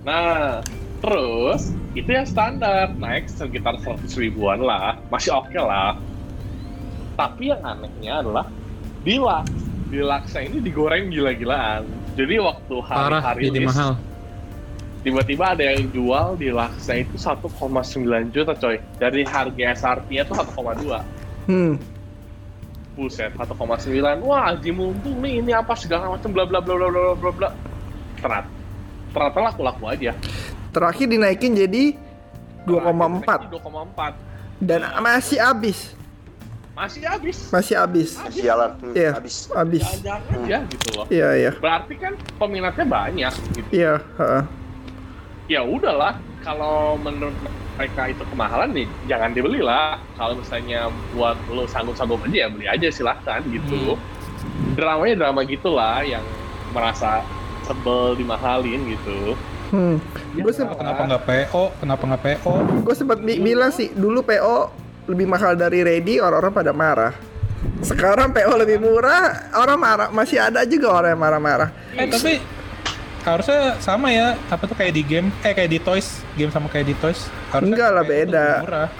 Nah, 0.04 0.60
terus 1.06 1.70
itu 1.94 2.10
yang 2.10 2.26
standar 2.26 2.90
naik 2.98 3.30
sekitar 3.30 3.78
100 3.78 4.10
ribuan 4.18 4.58
lah, 4.58 4.98
masih 5.14 5.38
oke 5.38 5.54
lah. 5.54 5.94
Tapi 7.14 7.54
yang 7.54 7.62
anehnya 7.62 8.26
adalah 8.26 8.46
Deluxe. 9.06 9.54
Deluxe 9.94 10.36
ini 10.42 10.58
digoreng 10.66 11.14
gila-gilaan. 11.14 11.86
Jadi 12.18 12.42
waktu 12.42 12.76
hari-hari 12.82 13.54
mahal. 13.62 13.94
tiba-tiba 15.06 15.54
ada 15.54 15.64
yang 15.78 15.88
jual 15.94 16.36
Deluxe 16.42 16.90
itu 16.90 17.16
1,9 17.16 18.34
juta 18.34 18.58
coy. 18.58 18.82
Dari 18.98 19.22
harga 19.24 19.66
SRP-nya 19.78 20.26
tuh 20.26 20.42
1,2. 20.42 21.06
Hmm. 21.46 21.78
Buset, 22.98 23.30
1,9. 23.38 24.26
Wah, 24.26 24.52
Aji 24.52 24.74
mumpung 24.74 25.22
nih, 25.22 25.40
ini 25.40 25.54
apa 25.54 25.78
segala 25.78 26.10
macam 26.18 26.34
bla 26.34 26.50
bla 26.50 26.60
bla 26.60 26.74
bla 26.76 26.90
bla 26.90 27.14
bla 27.14 27.32
bla. 27.32 27.50
Ternyata, 28.20 28.50
ternyata 29.14 29.40
laku-laku 29.54 29.84
aja. 29.86 30.12
Terakhir 30.76 31.08
dinaikin 31.08 31.56
jadi 31.56 31.96
2,4 32.68 33.48
2,4. 33.48 34.12
dan 34.60 34.84
masih 35.00 35.40
habis. 35.40 35.96
Masih 36.76 37.08
habis. 37.08 37.38
Masih 37.48 37.76
habis. 37.80 38.20
Sialan. 38.36 38.76
Hmm, 38.84 38.92
Iya. 38.92 39.12
Habis. 39.16 39.48
Habis. 39.48 39.84
Aja 39.88 40.60
gitu 40.68 40.88
loh. 41.00 41.08
Iya 41.08 41.30
iya. 41.40 41.52
Berarti 41.56 41.96
kan 41.96 42.20
peminatnya 42.36 42.84
banyak 42.84 43.34
gitu. 43.56 43.70
Iya, 43.72 44.04
heeh. 44.20 44.44
Ya 45.48 45.62
udahlah, 45.64 46.20
kalau 46.44 47.00
menurut 47.00 47.32
mereka 47.80 48.12
itu 48.12 48.24
kemahalan 48.28 48.76
nih, 48.76 48.88
jangan 49.08 49.32
dibeli 49.32 49.64
lah. 49.64 49.96
Kalau 50.20 50.36
misalnya 50.36 50.92
buat 51.16 51.40
lo 51.48 51.64
sanggup-sanggup 51.64 52.20
aja 52.28 52.36
ya 52.36 52.48
beli 52.52 52.68
aja 52.68 52.92
silahkan 52.92 53.40
gitu. 53.48 53.96
Dramanya 54.76 55.16
drama 55.16 55.48
gitulah 55.48 56.04
yang 56.04 56.24
merasa 56.76 57.24
sebel 57.64 58.20
dimahalin 58.20 58.84
gitu. 58.92 59.40
Hmm. 59.76 59.98
Ya, 60.32 60.42
Gue 60.42 60.54
sempat 60.56 60.80
Kenapa 60.80 61.02
nggak 61.04 61.24
PO? 61.28 61.64
Kenapa 61.84 62.04
nggak 62.08 62.22
PO? 62.24 62.52
gue 62.80 62.96
sempat 62.96 63.20
bi- 63.20 63.42
bilang 63.44 63.76
sih 63.76 63.92
dulu 63.92 64.24
PO 64.24 64.72
lebih 65.06 65.28
mahal 65.28 65.54
dari 65.54 65.84
ready 65.84 66.18
orang-orang 66.18 66.54
pada 66.56 66.72
marah. 66.72 67.14
Sekarang 67.84 68.32
PO 68.32 68.56
lebih 68.56 68.80
murah, 68.80 69.52
orang 69.54 69.78
marah. 69.78 70.08
Masih 70.10 70.40
ada 70.40 70.64
juga 70.64 70.96
orang 70.96 71.12
yang 71.12 71.22
marah-marah. 71.22 71.70
Eh 71.92 72.08
tapi 72.08 72.40
harusnya 73.28 73.62
sama 73.80 74.08
ya. 74.10 74.38
Apa 74.48 74.64
tuh 74.64 74.74
kayak 74.74 74.94
di 74.94 75.02
game? 75.02 75.28
Eh 75.42 75.52
kayak 75.52 75.68
di 75.68 75.80
toys. 75.80 76.22
Game 76.34 76.50
sama 76.50 76.70
kayak 76.70 76.86
di 76.86 76.96
toys. 76.96 77.26
Harusnya 77.50 77.74
Enggak 77.74 77.90
lah, 77.90 78.04
beda. 78.04 78.48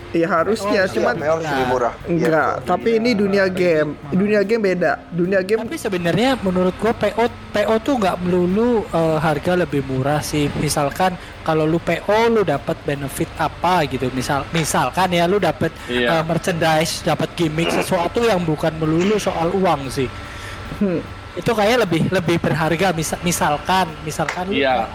Iya 0.10 0.28
harusnya, 0.32 0.72
Iya, 0.72 0.84
cuman 0.90 1.14
PO 1.16 1.28
harus 1.28 1.46
lebih 1.46 1.66
murah. 1.68 1.94
enggak. 2.06 2.32
Iya. 2.56 2.64
Tapi 2.64 2.90
ini 2.96 3.12
dunia 3.12 3.46
game, 3.46 3.90
dunia 4.10 4.42
game 4.42 4.64
beda. 4.64 4.92
Dunia 5.12 5.40
game 5.40 5.62
Tapi 5.62 5.76
sebenarnya 5.76 6.40
menurut 6.40 6.74
gua 6.76 6.94
PO 6.94 7.26
PO 7.52 7.76
tuh 7.80 7.96
nggak 7.98 8.18
melulu 8.20 8.84
eh, 8.88 9.18
harga 9.18 9.54
lebih 9.56 9.84
murah 9.84 10.20
sih. 10.20 10.48
Misalkan 10.58 11.14
kalau 11.42 11.64
lu 11.64 11.78
PO 11.78 12.32
lu 12.32 12.42
dapat 12.42 12.80
benefit 12.82 13.28
apa 13.36 13.84
gitu. 13.86 14.08
Misal 14.10 14.48
misalkan 14.50 15.12
ya 15.12 15.28
lu 15.28 15.38
dapat 15.38 15.70
Iya. 15.86 16.20
eh, 16.20 16.24
merchandise, 16.24 17.04
dapat 17.04 17.30
gimmick 17.36 17.70
sesuatu 17.70 18.24
yang 18.24 18.42
bukan 18.42 18.72
melulu 18.76 19.16
soal 19.16 19.52
uang 19.52 19.88
sih. 19.88 20.08
Hmm. 20.80 21.04
Itu 21.36 21.52
kayak 21.52 21.78
lebih 21.82 22.08
lebih 22.10 22.38
berharga 22.38 22.92
misal 22.92 23.20
misalkan 23.22 23.86
misalkan 24.02 24.48
Iya. 24.48 24.88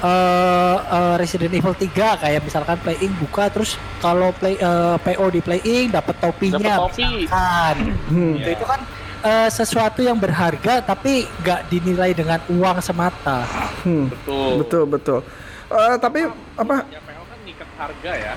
eh, 0.00 0.76
eh, 0.78 1.14
Resident 1.16 1.50
Evil 1.50 1.74
3 1.74 1.90
kayak 2.16 2.40
misalkan 2.40 2.78
playing 2.78 3.14
buka 3.18 3.46
terus 3.48 3.74
kalau 3.98 4.30
play 4.32 4.54
eh, 4.54 4.96
PO 4.96 5.26
di 5.28 5.40
playing 5.40 5.90
dapat 5.90 6.14
topinya 6.16 6.58
Dapat 6.58 6.80
topi. 6.88 7.02
misalkan. 7.20 7.76
Hmm. 8.06 8.34
Itu- 8.36 8.52
itu 8.52 8.64
kan 8.64 8.80
eh, 9.22 9.48
sesuatu 9.48 10.00
yang 10.00 10.16
berharga 10.16 10.82
tapi 10.82 11.26
nggak 11.40 11.60
dinilai 11.68 12.10
dengan 12.12 12.38
uang 12.48 12.78
semata. 12.78 13.46
Hmm. 13.82 14.06
Betul. 14.08 14.50
Betul 14.58 14.84
betul. 14.88 15.20
Eh, 15.68 15.96
tapi 15.96 16.26
apa? 16.52 16.76
Ya, 16.86 17.00
PO 17.00 17.22
kan 17.24 17.38
ngikat 17.40 17.68
harga 17.76 18.12
ya. 18.12 18.34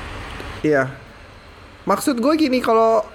Iya. 0.62 0.84
Maksud 1.84 2.18
gue 2.18 2.34
gini 2.36 2.58
kalau 2.60 3.06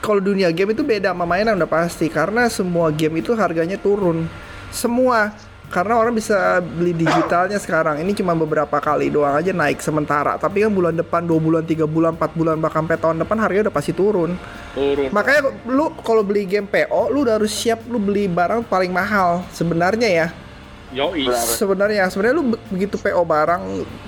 kalau 0.00 0.20
dunia 0.22 0.50
game 0.54 0.72
itu 0.72 0.82
beda 0.86 1.10
sama 1.12 1.24
mainan 1.26 1.58
udah 1.58 1.70
pasti. 1.70 2.06
Karena 2.06 2.46
semua 2.46 2.90
game 2.94 3.20
itu 3.20 3.34
harganya 3.34 3.76
turun. 3.76 4.26
Semua. 4.70 5.32
Karena 5.66 5.98
orang 5.98 6.14
bisa 6.14 6.62
beli 6.62 6.94
digitalnya 6.94 7.58
sekarang. 7.58 7.98
Ini 7.98 8.14
cuma 8.14 8.38
beberapa 8.38 8.78
kali 8.78 9.10
doang 9.10 9.34
aja 9.34 9.50
naik 9.50 9.82
sementara. 9.82 10.38
Tapi 10.38 10.62
kan 10.62 10.70
bulan 10.70 10.94
depan 10.94 11.26
dua 11.26 11.42
bulan 11.42 11.66
tiga 11.66 11.90
bulan 11.90 12.14
empat 12.14 12.38
bulan 12.38 12.54
bahkan 12.62 12.86
sampai 12.86 13.02
tahun 13.02 13.18
depan 13.26 13.36
harganya 13.42 13.66
udah 13.66 13.74
pasti 13.74 13.90
turun. 13.90 14.38
Turun. 14.78 15.10
makanya 15.10 15.50
lu 15.66 15.90
kalau 16.06 16.22
beli 16.22 16.46
game 16.46 16.70
PO 16.70 17.10
lu 17.10 17.26
udah 17.26 17.40
harus 17.42 17.50
siap 17.50 17.82
lu 17.90 17.98
beli 17.98 18.30
barang 18.30 18.62
paling 18.70 18.94
mahal 18.94 19.42
sebenarnya 19.50 20.06
ya. 20.06 20.28
Yoi. 20.94 21.26
sebenarnya 21.34 22.06
sebenarnya 22.14 22.36
lu 22.38 22.54
be- 22.54 22.62
begitu 22.70 22.94
PO 22.94 23.26
barang 23.26 23.62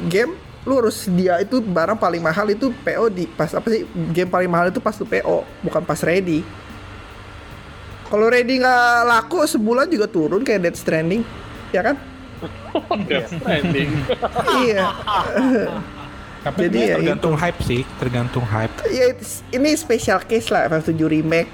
game 0.07 0.39
lu 0.69 0.85
harus 0.85 1.09
dia 1.09 1.41
itu 1.41 1.65
barang 1.65 1.97
paling 1.97 2.21
mahal 2.21 2.45
itu 2.53 2.69
PO 2.85 3.09
di 3.09 3.25
pas 3.25 3.49
apa 3.57 3.67
sih 3.73 3.89
game 4.13 4.29
paling 4.29 4.53
mahal 4.53 4.69
itu 4.69 4.79
pas 4.79 4.93
lu 5.01 5.09
PO 5.09 5.49
bukan 5.65 5.83
pas 5.83 5.99
ready. 6.05 6.45
Kalau 8.09 8.29
ready 8.29 8.61
nggak 8.61 9.09
laku 9.09 9.45
sebulan 9.49 9.89
juga 9.89 10.05
turun 10.09 10.45
kayak 10.45 10.69
Dead 10.69 10.77
Stranding 10.77 11.25
ya 11.73 11.81
kan? 11.81 11.97
Death 13.09 13.33
Stranding. 13.35 13.91
iya 14.63 14.93
Tapi 16.39 16.59
Jadi 16.65 16.77
ini 16.77 16.85
ya 16.85 16.97
tergantung 16.97 17.35
hype 17.35 17.61
sih, 17.61 17.83
tergantung 17.99 18.45
hype. 18.45 18.71
ya 18.87 19.11
ini 19.51 19.71
special 19.75 20.23
case 20.23 20.49
lah 20.49 20.67
FF7 20.67 20.95
remake 21.03 21.51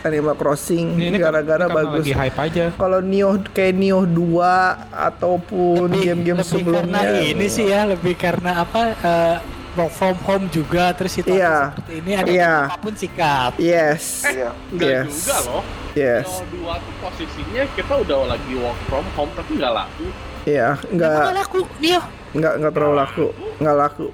Animal 0.00 0.34
Crossing 0.34 0.94
Ini, 0.94 1.06
ini 1.08 1.16
gara-gara 1.16 1.66
bagus 1.66 2.02
lagi 2.02 2.12
hype 2.12 2.38
aja. 2.40 2.64
kalau 2.74 2.98
Nioh 2.98 3.38
kayak 3.48 3.74
Nioh 3.74 4.02
2 4.02 4.42
ataupun 4.90 5.86
game-game 5.92 6.34
lebih 6.36 6.46
sebelumnya 6.48 7.02
karena 7.04 7.20
ini 7.20 7.46
sih 7.46 7.66
ya 7.66 7.86
lebih 7.86 8.14
karena 8.14 8.62
apa 8.62 8.80
eh, 8.96 9.36
work 9.74 9.92
from 9.92 10.16
home 10.20 10.46
juga 10.48 10.90
terus 10.92 11.14
itu 11.14 11.30
Iya. 11.32 11.70
seperti 11.72 11.92
ini 11.96 12.12
ada 12.12 12.26
Iya. 12.28 12.54
apa 12.66 12.76
pun 12.76 12.94
sikat. 12.94 13.52
Yes. 13.56 14.02
Iya. 14.24 14.50
Enggak 14.68 14.88
Yes. 14.88 15.06
juga 15.14 15.36
loh. 15.44 15.62
Yes. 15.94 16.26
Kalau 16.26 16.46
dua 16.48 16.74
tuh 16.78 16.94
posisinya 17.00 17.62
kita 17.72 17.92
udah 17.98 18.18
lagi 18.28 18.52
work 18.54 18.78
from 18.84 19.06
home 19.12 19.32
tapi 19.32 19.50
nggak 19.54 19.72
laku. 19.72 20.06
Iya, 20.42 20.68
Kenapa 20.74 20.90
nggak 20.90 21.10
nggak 21.12 21.36
laku 21.36 21.58
Nio? 21.78 22.00
nggak 22.28 22.52
nggak 22.56 22.72
terlalu 22.72 22.94
laku, 22.96 23.26
nggak 23.58 23.76
laku, 23.78 24.06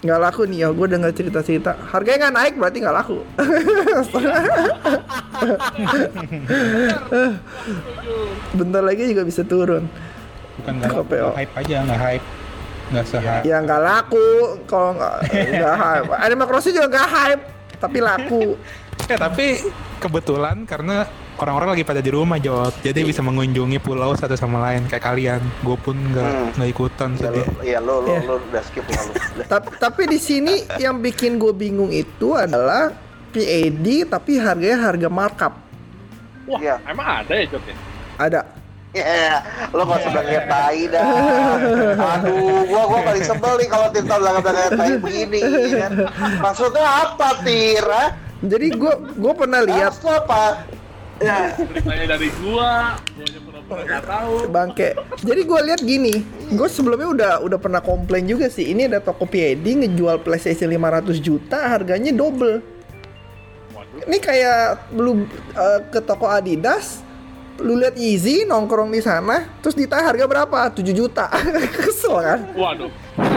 nggak 0.00 0.20
laku 0.20 0.44
nih 0.48 0.58
ya. 0.64 0.68
Gue 0.72 0.88
dengar 0.88 1.12
cerita-cerita, 1.12 1.76
harganya 1.92 2.28
nggak 2.28 2.36
naik 2.36 2.54
berarti 2.56 2.80
nggak 2.80 2.96
laku. 2.96 3.18
Bentar 8.58 8.82
lagi 8.84 9.12
juga 9.12 9.24
bisa 9.28 9.44
turun. 9.44 9.88
Bukan 10.60 10.74
nggak 10.80 10.92
laku, 10.92 11.14
hype 11.36 11.54
aja, 11.56 11.82
nggak 11.84 12.00
hype. 12.00 12.24
Nggak 12.90 13.06
se-hype. 13.06 13.44
Ya 13.46 13.56
nggak 13.62 13.80
laku 13.80 14.58
kalau 14.66 14.94
nggak 14.98 15.14
nggak 15.30 15.76
hype. 15.76 16.10
Animal 16.16 16.46
Crossing 16.48 16.74
juga 16.74 16.88
nggak 16.90 17.08
hype, 17.08 17.42
tapi 17.78 17.98
laku. 18.00 18.56
Ya, 19.06 19.16
tapi 19.28 19.60
kebetulan 20.00 20.64
karena 20.64 21.04
orang-orang 21.40 21.72
lagi 21.72 21.82
pada 21.82 21.98
di 21.98 22.08
rumah 22.08 22.36
Jot, 22.36 22.80
jadi 22.80 23.00
bisa 23.00 23.20
mengunjungi 23.20 23.78
pulau 23.78 24.12
satu 24.12 24.34
sama 24.34 24.60
lain 24.62 24.84
kayak 24.84 25.00
kalian. 25.02 25.40
Gue 25.60 25.74
pun 25.74 25.96
nggak 25.96 26.22
Hmm. 26.22 26.48
nggak 26.54 26.68
ikutan 26.70 27.10
Ya, 27.12 27.20
sedih. 27.22 27.46
iya 27.62 27.78
lu, 27.78 28.00
lu, 28.00 28.12
Iya. 28.12 28.20
lu 28.22 28.34
udah 28.42 28.62
skip 28.62 28.84
ya 28.84 29.00
tapi, 29.52 29.68
tapi 29.76 30.02
di 30.06 30.18
sini 30.18 30.54
yang 30.76 30.98
bikin 30.98 31.36
gue 31.36 31.50
bingung 31.50 31.88
itu 31.88 32.32
adalah 32.32 32.92
PAD 33.30 33.86
tapi 34.06 34.36
harganya 34.36 34.78
harga 34.84 35.08
markup. 35.08 35.54
Wah, 36.44 36.58
Iya. 36.58 36.76
emang 36.84 37.06
ada 37.22 37.32
ya 37.32 37.46
Jot 37.46 37.64
ya? 37.64 37.76
Ada. 38.16 38.40
Ya, 38.90 39.38
lo 39.70 39.86
gak 39.86 40.02
usah 40.02 40.10
bilang 40.10 40.50
tai 40.50 40.82
dah. 40.84 41.04
Aduh, 42.18 42.66
gua 42.66 42.82
gua 42.84 43.00
paling 43.06 43.22
sebel 43.22 43.54
nih 43.56 43.68
kalau 43.70 43.86
Tirta 43.88 44.14
bilang 44.18 44.36
bilang 44.42 44.70
tai 44.74 44.92
begini. 44.98 45.40
Kan. 45.78 45.92
Maksudnya 46.42 46.84
apa, 47.06 47.28
Tira? 47.40 48.04
Jadi 48.40 48.66
gue 48.72 48.92
gue 49.14 49.32
pernah 49.32 49.62
lihat 49.62 49.94
Maksudnya 49.94 50.16
apa? 50.18 50.42
Ya, 51.20 51.52
Ceritanya 51.52 52.16
dari 52.16 52.32
gua, 52.40 52.96
gua 52.96 53.24
aja 53.28 53.40
pura-pura 53.44 53.80
nggak 53.84 54.04
tahu. 54.08 54.34
bangke. 54.48 54.88
Jadi 55.20 55.40
gue 55.44 55.60
lihat 55.68 55.80
gini, 55.84 56.14
gue 56.48 56.68
sebelumnya 56.72 57.08
udah 57.12 57.32
udah 57.44 57.58
pernah 57.60 57.84
komplain 57.84 58.24
juga 58.24 58.48
sih. 58.48 58.72
Ini 58.72 58.88
ada 58.88 59.04
toko 59.04 59.28
PAD 59.28 59.60
ngejual 59.60 60.24
PlayStation 60.24 60.72
500 60.72 61.20
juta, 61.20 61.60
harganya 61.68 62.08
double. 62.08 62.64
Waduh, 63.76 64.08
Ini 64.08 64.16
kayak 64.16 64.96
lu 64.96 65.28
eh, 65.52 65.80
ke 65.92 66.00
toko 66.00 66.24
Adidas, 66.24 67.04
lu 67.60 67.76
lihat 67.76 68.00
Easy 68.00 68.48
nongkrong 68.48 68.88
di 68.88 69.04
sana, 69.04 69.44
terus 69.60 69.76
ditanya 69.76 70.08
harga 70.16 70.24
berapa? 70.24 70.72
7 70.72 70.80
juta. 70.90 71.28
Kesel 71.76 72.16
kan? 72.16 72.40
waduh. 72.56 72.88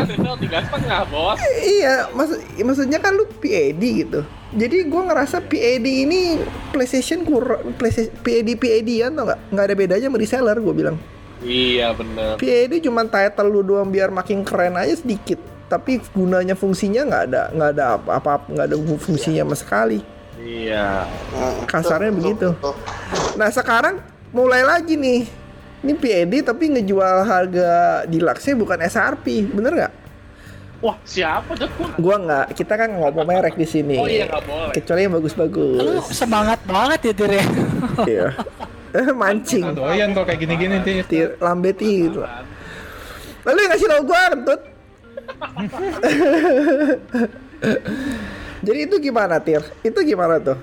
Itu 0.08 0.32
tiga 0.40 0.60
setengah 0.64 1.02
bos. 1.08 1.40
iya, 1.64 2.08
maksud 2.12 2.40
maksudnya 2.64 3.00
kan 3.00 3.16
lu 3.16 3.26
PAD 3.28 3.84
gitu. 3.84 4.22
Jadi 4.54 4.86
gue 4.86 5.02
ngerasa 5.02 5.42
PAD 5.42 5.86
ini 5.86 6.38
PlayStation 6.70 7.26
kurang 7.26 7.74
PlayStation 7.76 8.14
PAD 8.22 8.50
PAD-an 8.58 9.12
tau 9.18 9.24
nggak? 9.26 9.40
Nggak 9.50 9.66
ada 9.66 9.76
bedanya 9.76 10.08
sama 10.10 10.18
reseller 10.22 10.58
gue 10.62 10.74
bilang. 10.74 10.98
Iya 11.44 11.92
bener. 11.98 12.38
PAD 12.40 12.74
cuma 12.86 13.04
title 13.10 13.50
lu 13.50 13.62
doang 13.66 13.90
biar 13.90 14.14
makin 14.14 14.46
keren 14.46 14.78
aja 14.78 14.94
sedikit. 14.94 15.42
Tapi 15.68 16.00
gunanya 16.14 16.54
fungsinya 16.54 17.02
nggak 17.10 17.24
ada 17.34 17.42
nggak 17.50 17.70
ada 17.74 17.86
apa-apa 17.98 18.46
nggak 18.54 18.66
ada 18.70 18.76
fungsinya 19.02 19.42
sama 19.42 19.56
sekali. 19.58 20.00
Iya. 20.38 21.08
Kasarnya 21.66 22.14
begitu. 22.14 22.54
Nah 23.40 23.50
sekarang 23.50 24.00
mulai 24.30 24.62
lagi 24.62 24.94
nih. 24.94 25.43
Ini 25.84 25.94
PAD 26.00 26.34
tapi 26.48 26.72
ngejual 26.72 27.28
harga 27.28 27.70
deluxe-nya 28.08 28.56
bukan 28.56 28.80
SRP, 28.88 29.52
bener 29.52 29.72
nggak? 29.76 29.94
Wah, 30.80 31.00
siapa 31.04 31.56
Jot? 31.56 31.72
Gua 31.76 31.88
Gua 31.96 32.16
nggak. 32.20 32.46
Kita 32.56 32.76
kan 32.76 32.92
ngomong 32.92 33.24
merek 33.24 33.56
di 33.56 33.64
sini. 33.64 33.96
Oh 34.00 34.08
iya, 34.08 34.28
nggak 34.28 34.44
boleh. 34.44 34.74
Kecuali 34.76 35.00
yang 35.04 35.12
Lu 35.12 35.18
bagus-bagus. 35.20 36.08
semangat 36.12 36.60
banget 36.68 37.00
ya 37.08 37.14
Tir 37.16 37.32
ya. 37.32 37.46
Iya. 38.04 38.28
Eh, 38.94 39.10
Mancing. 39.10 39.64
Nah, 39.64 39.76
doyan 39.76 40.12
kalau 40.12 40.28
kayak 40.28 40.40
gini-gini 40.44 40.78
Tir. 40.84 41.04
Tir, 41.08 41.30
lambe 41.40 41.72
tir. 41.72 42.14
Lalu 43.44 43.58
yang 43.64 43.72
ngasih 43.76 43.88
tau 43.92 44.02
gua 44.04 44.22
kentut. 44.32 44.62
Jadi 48.64 48.80
itu 48.88 48.96
gimana 49.00 49.36
Tir? 49.40 49.64
Itu 49.84 50.00
gimana 50.04 50.40
tuh? 50.40 50.60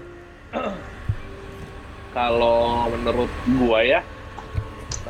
Kalau 2.12 2.88
menurut 2.92 3.30
gua 3.56 3.80
ya, 3.80 4.00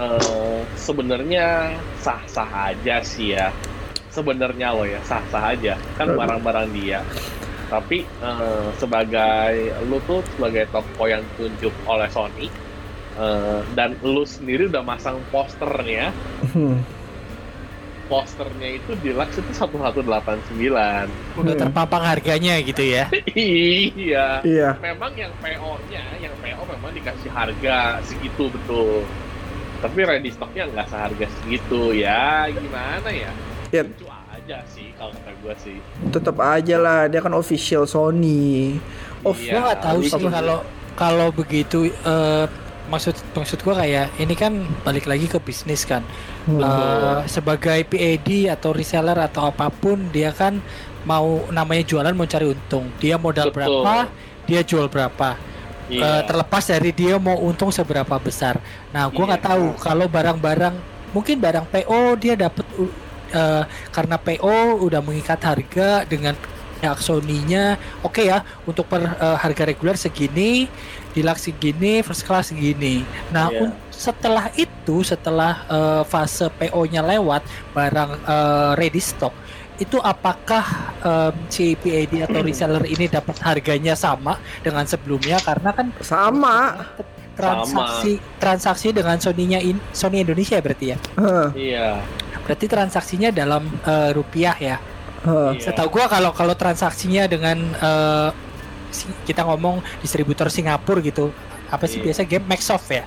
eh, 0.01 0.59
sebenarnya 0.75 1.77
sah-sah 1.97 2.73
aja 2.73 3.05
sih 3.05 3.37
ya. 3.37 3.53
Sebenarnya 4.11 4.75
lo 4.75 4.83
ya 4.83 4.99
sah-sah 5.05 5.55
aja, 5.55 5.79
kan 5.95 6.11
barang-barang 6.11 6.69
dia. 6.73 7.05
Tapi 7.69 8.03
eh, 8.03 8.67
sebagai 8.75 9.53
lu 9.87 10.03
tuh 10.03 10.25
sebagai 10.35 10.67
toko 10.69 11.07
yang 11.07 11.23
ditunjuk 11.23 11.71
oleh 11.87 12.09
Sony 12.11 12.51
eh, 13.15 13.61
dan 13.75 13.95
lu 14.03 14.25
sendiri 14.25 14.67
udah 14.67 14.83
masang 14.83 15.21
posternya, 15.31 16.11
Hmm. 16.51 16.83
posternya 18.11 18.75
itu 18.75 18.99
deluxe 18.99 19.39
itu 19.39 19.53
1189. 19.55 21.07
Udah 21.39 21.55
Hmm. 21.55 21.63
terpampang 21.63 22.03
harganya 22.03 22.59
gitu 22.59 22.83
ya. 22.83 23.07
iya. 23.39 24.43
Iya. 24.43 24.75
memang 24.83 25.15
yang 25.15 25.31
PO-nya, 25.39 26.03
yang 26.19 26.35
PO 26.43 26.63
memang 26.67 26.91
dikasih 26.91 27.31
harga 27.31 28.03
segitu 28.03 28.51
betul. 28.51 29.07
Tapi 29.81 29.99
ready 30.05 30.29
stocknya 30.29 30.69
nggak 30.69 30.87
seharga 30.93 31.27
segitu 31.41 31.97
ya, 31.97 32.45
gimana 32.53 33.09
ya? 33.09 33.33
Ya. 33.73 33.83
Lucu 33.89 34.07
aja 34.09 34.61
sih 34.69 34.93
kalau 35.01 35.13
kata 35.17 35.33
gue 35.41 35.55
sih. 35.57 35.77
Tetap 36.13 36.37
aja 36.37 36.77
lah, 36.77 37.01
dia 37.09 37.21
kan 37.25 37.33
official 37.33 37.89
Sony. 37.89 38.77
Of 39.25 39.41
Iya. 39.41 39.61
Nggak 39.61 39.79
tahu 39.81 40.01
sih 40.05 40.25
kalau 40.29 40.59
kalau 40.97 41.29
begitu 41.33 41.89
eh, 41.89 42.47
maksud 42.91 43.15
maksud 43.33 43.63
gua 43.63 43.81
kayak 43.81 44.11
ini 44.19 44.35
kan 44.35 44.67
balik 44.85 45.09
lagi 45.09 45.31
ke 45.31 45.39
bisnis 45.41 45.89
kan. 45.89 46.05
Hmm. 46.45 46.61
Eh, 46.61 47.19
sebagai 47.31 47.81
PAD 47.89 48.53
atau 48.53 48.77
reseller 48.77 49.17
atau 49.17 49.49
apa 49.49 49.73
pun 49.73 50.13
dia 50.13 50.35
kan 50.35 50.61
mau 51.09 51.49
namanya 51.49 51.87
jualan 51.87 52.13
mau 52.13 52.29
cari 52.29 52.53
untung. 52.53 52.93
Dia 53.01 53.17
modal 53.17 53.49
Betul. 53.49 53.57
berapa, 53.57 53.95
dia 54.45 54.61
jual 54.61 54.93
berapa. 54.93 55.39
Iya. 55.91 56.23
terlepas 56.23 56.65
dari 56.71 56.91
dia 56.95 57.19
mau 57.19 57.37
untung 57.43 57.75
seberapa 57.75 58.17
besar. 58.23 58.63
Nah, 58.95 59.11
gua 59.11 59.35
nggak 59.35 59.43
Iya. 59.43 59.51
tahu 59.51 59.67
kalau 59.83 60.07
barang-barang 60.07 60.75
mungkin 61.11 61.37
barang 61.43 61.67
PO 61.67 62.15
dia 62.23 62.39
dapat 62.39 62.63
uh, 62.79 62.87
eh, 63.35 63.63
karena 63.91 64.17
PO 64.17 64.79
udah 64.87 65.01
mengikat 65.03 65.43
harga 65.43 66.07
dengan 66.07 66.39
pihak 66.81 66.99
Sony-nya. 67.05 67.77
Oke 68.01 68.25
ya, 68.31 68.41
untuk 68.65 68.89
per 68.89 69.05
eh, 69.05 69.37
harga 69.37 69.63
reguler 69.69 70.01
segini, 70.01 70.67
deluxe 71.13 71.53
segini, 71.53 72.01
first 72.01 72.25
class 72.25 72.49
segini. 72.51 73.05
Nah, 73.29 73.53
Iya. 73.53 73.69
setelah 73.93 74.49
itu, 74.57 75.05
setelah 75.05 75.61
eh, 75.69 76.03
fase 76.09 76.49
PO-nya 76.57 77.05
lewat, 77.05 77.45
barang 77.77 78.11
eh, 78.25 78.71
ready 78.81 79.03
stock 79.03 79.37
itu 79.81 79.97
apakah 79.97 80.63
em, 81.01 81.35
si 81.49 81.73
PAD 81.75 82.29
atau 82.29 82.41
reseller 82.45 82.85
ini 82.85 83.09
dapat 83.09 83.41
harganya 83.41 83.97
sama 83.97 84.37
dengan 84.61 84.85
sebelumnya 84.85 85.41
karena 85.41 85.73
kan 85.73 85.89
Sama. 85.99 86.85
transaksi 87.33 88.13
transaksi 88.37 88.89
dengan 88.93 89.17
Sony-nya 89.17 89.65
in, 89.65 89.81
Sony 89.91 90.21
Indonesia 90.21 90.61
berarti 90.61 90.93
ya. 90.93 90.99
Iya. 91.57 91.89
Berarti 92.45 92.67
transaksinya 92.69 93.33
dalam 93.33 93.65
eh, 93.83 94.11
rupiah 94.13 94.53
ya. 94.61 94.77
hah. 95.25 95.57
iya. 95.57 95.61
Setahu 95.65 95.89
gua 95.89 96.05
kalau 96.07 96.37
kalau 96.37 96.53
transaksinya 96.53 97.25
dengan 97.25 97.57
si- 98.93 99.09
kita 99.25 99.49
ngomong 99.49 99.81
distributor 100.01 100.53
Singapura 100.53 101.01
gitu, 101.01 101.33
apa 101.73 101.89
sih 101.89 102.03
Iya. 102.03 102.13
biasa 102.13 102.21
game 102.29 102.45
Microsoft 102.45 102.93
ya? 102.93 103.05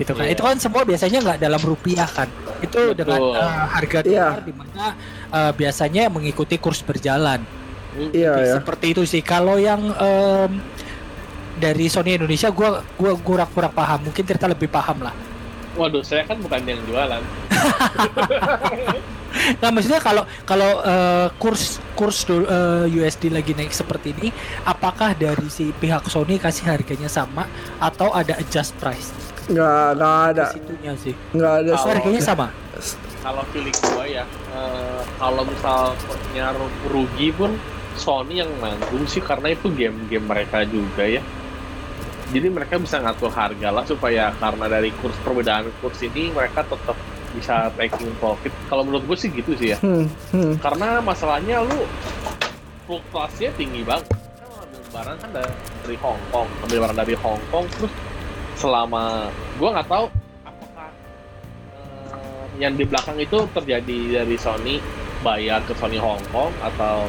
Gitu 0.00 0.12
kan. 0.12 0.24
Iya. 0.24 0.32
Itu 0.32 0.42
kan 0.42 0.56
semua 0.56 0.82
biasanya 0.82 1.18
nggak 1.20 1.38
dalam 1.38 1.60
rupiah 1.60 2.08
kan. 2.08 2.28
Itu 2.60 2.92
Betul. 2.92 2.98
dengan 2.98 3.20
eh, 3.36 3.62
harga 3.68 3.98
Iya. 4.02 4.26
dolar 4.32 4.42
di 4.42 4.54
mana 4.56 4.84
eh, 5.28 5.52
biasanya 5.52 6.02
mengikuti 6.08 6.56
kurs 6.56 6.80
berjalan. 6.80 7.40
Iya 7.92 8.32
ya. 8.40 8.52
Seperti 8.56 8.96
itu 8.96 9.02
sih. 9.04 9.20
Kalau 9.20 9.60
yang 9.60 9.92
em, 9.92 10.50
dari 11.60 11.92
Sony 11.92 12.16
Indonesia 12.16 12.48
gua 12.48 12.80
gua 12.96 13.12
kurang 13.20 13.50
kurang 13.52 13.72
paham. 13.72 14.08
Mungkin 14.08 14.24
Tirta 14.24 14.48
lebih 14.48 14.72
paham 14.72 15.04
lah. 15.04 15.12
Waduh, 15.72 16.00
saya 16.00 16.24
kan 16.24 16.36
bukan 16.40 16.60
yang 16.64 16.80
jualan. 16.88 17.20
Nah, 19.58 19.72
maksudnya 19.72 19.96
kalau 19.96 20.28
kalau 20.44 20.84
eh, 20.84 21.26
kurs 21.40 21.80
kurs 21.96 22.28
do- 22.28 22.44
eh, 22.44 22.84
USD 22.92 23.32
lagi 23.32 23.56
naik 23.56 23.72
seperti 23.72 24.12
ini, 24.12 24.28
apakah 24.62 25.16
dari 25.16 25.48
si 25.48 25.72
pihak 25.72 26.04
Sony 26.04 26.36
kasih 26.36 26.68
harganya 26.68 27.08
sama 27.08 27.48
atau 27.80 28.12
ada 28.12 28.36
adjust 28.36 28.76
price? 28.76 29.08
Nggak, 29.52 29.86
nggak 30.00 30.16
ada. 30.32 30.44
Di 30.48 30.56
situnya 30.56 30.92
sih. 30.96 31.14
Nggak 31.36 31.52
ada. 31.60 31.72
So, 31.76 31.86
harganya 31.92 32.22
sama. 32.24 32.46
Kalau 33.22 33.42
feeling 33.54 33.76
gua 33.86 34.04
ya, 34.08 34.24
eh, 34.50 35.00
kalau 35.20 35.46
misalnya 35.46 36.46
ru- 36.58 36.80
rugi 36.90 37.30
pun 37.30 37.54
Sony 37.94 38.40
yang 38.40 38.50
nanggung 38.58 39.04
sih 39.06 39.20
karena 39.20 39.52
itu 39.52 39.68
game-game 39.70 40.26
mereka 40.26 40.64
juga 40.66 41.04
ya. 41.06 41.22
Jadi 42.32 42.48
mereka 42.48 42.80
bisa 42.80 42.96
ngatur 42.98 43.28
harga 43.28 43.68
lah 43.68 43.84
supaya 43.84 44.32
karena 44.40 44.64
dari 44.66 44.88
kurs 44.98 45.14
perbedaan 45.20 45.68
kurs 45.84 46.00
ini 46.00 46.32
mereka 46.32 46.64
tetap 46.64 46.96
bisa 47.36 47.68
taking 47.76 48.08
profit. 48.16 48.48
Kalau 48.72 48.82
menurut 48.88 49.04
gue 49.04 49.16
sih 49.20 49.28
gitu 49.28 49.52
sih 49.54 49.76
ya. 49.76 49.78
Hmm, 49.84 50.08
hmm. 50.32 50.56
Karena 50.64 51.04
masalahnya 51.04 51.60
lu 51.60 51.84
fluktuasinya 52.88 53.52
tinggi 53.60 53.84
banget. 53.84 54.08
Kan 54.08 54.80
barang 54.92 55.16
kan 55.20 55.30
dari 55.84 55.96
Hong 56.00 56.20
Kong, 56.32 56.48
ambil 56.64 56.78
barang 56.88 56.98
dari 56.98 57.14
Hong 57.20 57.42
Kong 57.52 57.64
terus 57.76 57.92
selama 58.56 59.32
gua 59.56 59.68
nggak 59.78 59.88
tahu 59.88 60.06
apakah 60.44 60.88
eh, 62.12 62.44
yang 62.60 62.74
di 62.76 62.84
belakang 62.84 63.16
itu 63.18 63.48
terjadi 63.52 64.22
dari 64.22 64.36
Sony 64.36 64.76
bayar 65.22 65.62
ke 65.64 65.72
Sony 65.78 65.96
Hong 66.02 66.20
Kong 66.34 66.50
atau 66.60 67.06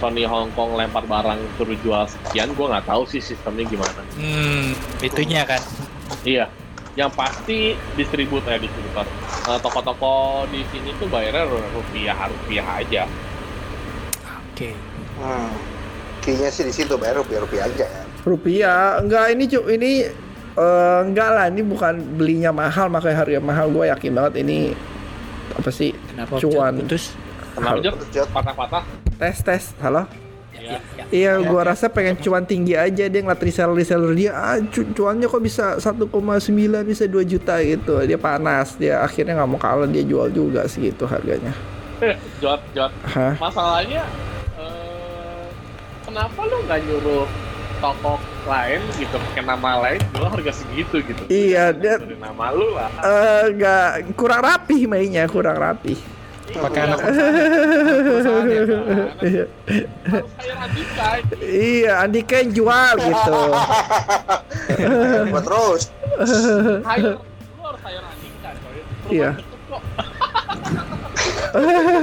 Sony 0.00 0.24
Hong 0.24 0.48
Kong 0.56 0.80
lempar 0.80 1.04
barang 1.04 1.40
suruh 1.60 1.76
jual 1.84 2.04
sekian, 2.08 2.52
gua 2.56 2.76
nggak 2.78 2.88
tahu 2.88 3.04
sih 3.04 3.20
sistemnya 3.20 3.68
gimana. 3.68 4.00
Hmm, 4.16 4.72
itunya 5.04 5.44
kan. 5.44 5.60
Iya, 6.24 6.48
yang 6.96 7.12
pasti 7.12 7.76
distributor 8.00 8.56
ya 8.56 8.60
distributor. 8.60 9.04
Eh, 9.48 9.58
toko-toko 9.60 10.44
di 10.48 10.64
sini 10.72 10.96
tuh 10.96 11.08
bayarnya 11.08 11.44
rupiah 11.76 12.16
rupiah 12.16 12.66
aja. 12.80 13.02
Oke. 14.24 14.72
Hmm. 15.20 15.52
Kayaknya 16.20 16.48
sih 16.52 16.64
di 16.68 16.72
situ 16.76 16.94
bayar 17.00 17.24
rupiah-rupiah 17.24 17.64
aja 17.64 17.84
ya. 17.88 18.02
Rupiah, 18.24 19.00
enggak 19.00 19.32
ini 19.32 19.44
cu 19.48 19.60
ini 19.72 19.90
eh, 20.52 20.98
enggak 21.02 21.28
lah 21.28 21.46
ini 21.46 21.62
bukan 21.62 21.94
belinya 22.14 22.50
mahal 22.50 22.86
makanya 22.86 23.16
harga 23.18 23.38
mahal 23.38 23.66
gue 23.68 23.84
yakin 23.86 24.10
banget 24.12 24.34
ini 24.38 24.74
apa 25.50 25.68
sih 25.68 25.90
Kenapa 26.06 26.38
Cuan. 26.38 26.72
putus? 26.78 27.12
Kenapa? 27.50 27.82
Jod. 27.82 28.28
Patah-patah? 28.28 28.82
tes 29.16 29.36
tes 29.40 29.64
halo 29.78 30.06
Ya. 30.52 30.76
iya 31.08 31.32
gua 31.40 31.64
rasa 31.64 31.88
pengen 31.88 32.14
cuan 32.14 32.44
tinggi 32.44 32.76
aja 32.76 33.08
dia 33.08 33.20
ngeliat 33.22 33.40
reseller 33.40 33.72
reseller 33.72 34.12
dia 34.12 34.30
ah 34.30 34.60
cu- 34.60 34.92
cuannya 34.92 35.24
kok 35.24 35.40
bisa 35.40 35.80
1,9 35.80 36.04
bisa 36.84 37.04
2 37.06 37.16
juta 37.24 37.56
gitu 37.60 37.96
dia 38.04 38.14
panas 38.14 38.76
dia 38.76 39.00
akhirnya 39.00 39.34
nggak 39.34 39.48
mau 39.48 39.56
kalah 39.56 39.88
dia 39.88 40.04
jual 40.04 40.28
juga 40.28 40.64
segitu 40.66 41.08
harganya 41.08 41.56
Eh, 41.98 42.12
Jod, 42.38 42.60
Jod. 42.70 42.92
Hah? 43.06 43.36
Masalahnya, 43.38 44.04
eh, 44.54 45.44
kenapa 46.02 46.38
lu 46.42 46.56
nggak 46.62 46.80
nyuruh 46.82 47.24
toko 47.80 48.12
lain 48.42 48.80
gitu 48.94 49.16
pakai 49.18 49.42
nama 49.42 49.70
lain 49.80 50.00
jual 50.10 50.28
harga 50.28 50.52
segitu 50.54 51.00
gitu? 51.00 51.22
Iya, 51.26 51.72
dia- 51.72 51.96
Dari 51.96 52.14
nama 52.14 52.48
lu 52.50 52.68
lah. 52.70 52.88
Eh, 52.94 53.44
nggak 53.52 53.86
kurang 54.14 54.40
rapih 54.40 54.84
mainnya 54.84 55.24
kurang 55.26 55.56
rapih 55.56 55.96
Pakai 56.50 56.82
anak 56.82 56.98
Perusahaan 56.98 58.42
ya 58.44 58.62
kan? 58.64 58.80
Iya. 59.22 59.44
Andika. 60.58 61.06
iya 61.40 61.92
Andika 62.00 62.34
yang 62.36 62.50
jual 62.52 62.94
gitu 62.98 63.38
Buat 65.30 65.44
terus. 65.44 65.82
Hire, 66.82 67.12
lu 67.14 67.62
harus 67.62 67.80
hire 67.80 68.02
Andika 68.04 68.50
coy. 68.52 68.78
Perumahan 68.82 69.14
Iya. 69.14 69.30
Deket 71.52 71.84
kok. 71.84 72.00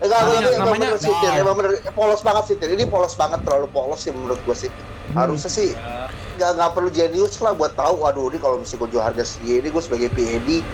Enggak, 0.00 0.18
Namanya- 0.18 0.34
ini 0.34 0.48
emang 0.48 0.58
namanya- 0.58 0.80
bener 0.86 0.98
sih. 0.98 1.12
Nah. 1.14 1.34
Emang 1.36 1.54
bener 1.54 1.72
polos 1.90 2.20
banget 2.20 2.44
sih, 2.46 2.54
Tir. 2.56 2.70
Ini 2.70 2.84
polos 2.84 3.14
banget, 3.14 3.40
terlalu 3.40 3.68
polos 3.68 4.00
sih 4.00 4.10
menurut 4.10 4.40
gue 4.40 4.56
sih. 4.56 4.70
Harusnya 5.10 5.48
sih 5.48 5.70
Ya, 5.74 6.08
nggak 6.34 6.50
nggak 6.56 6.70
perlu 6.72 6.90
jenius 6.90 7.38
lah 7.38 7.52
buat 7.52 7.72
tahu. 7.72 8.02
Waduh, 8.02 8.26
ini 8.26 8.38
kalau 8.38 8.58
mesti 8.58 8.74
gue 8.74 8.88
jual 8.88 9.00
harga 9.00 9.22
segini, 9.22 9.68
gue 9.68 9.78
sebagai 9.78 10.10
PED 10.10 10.66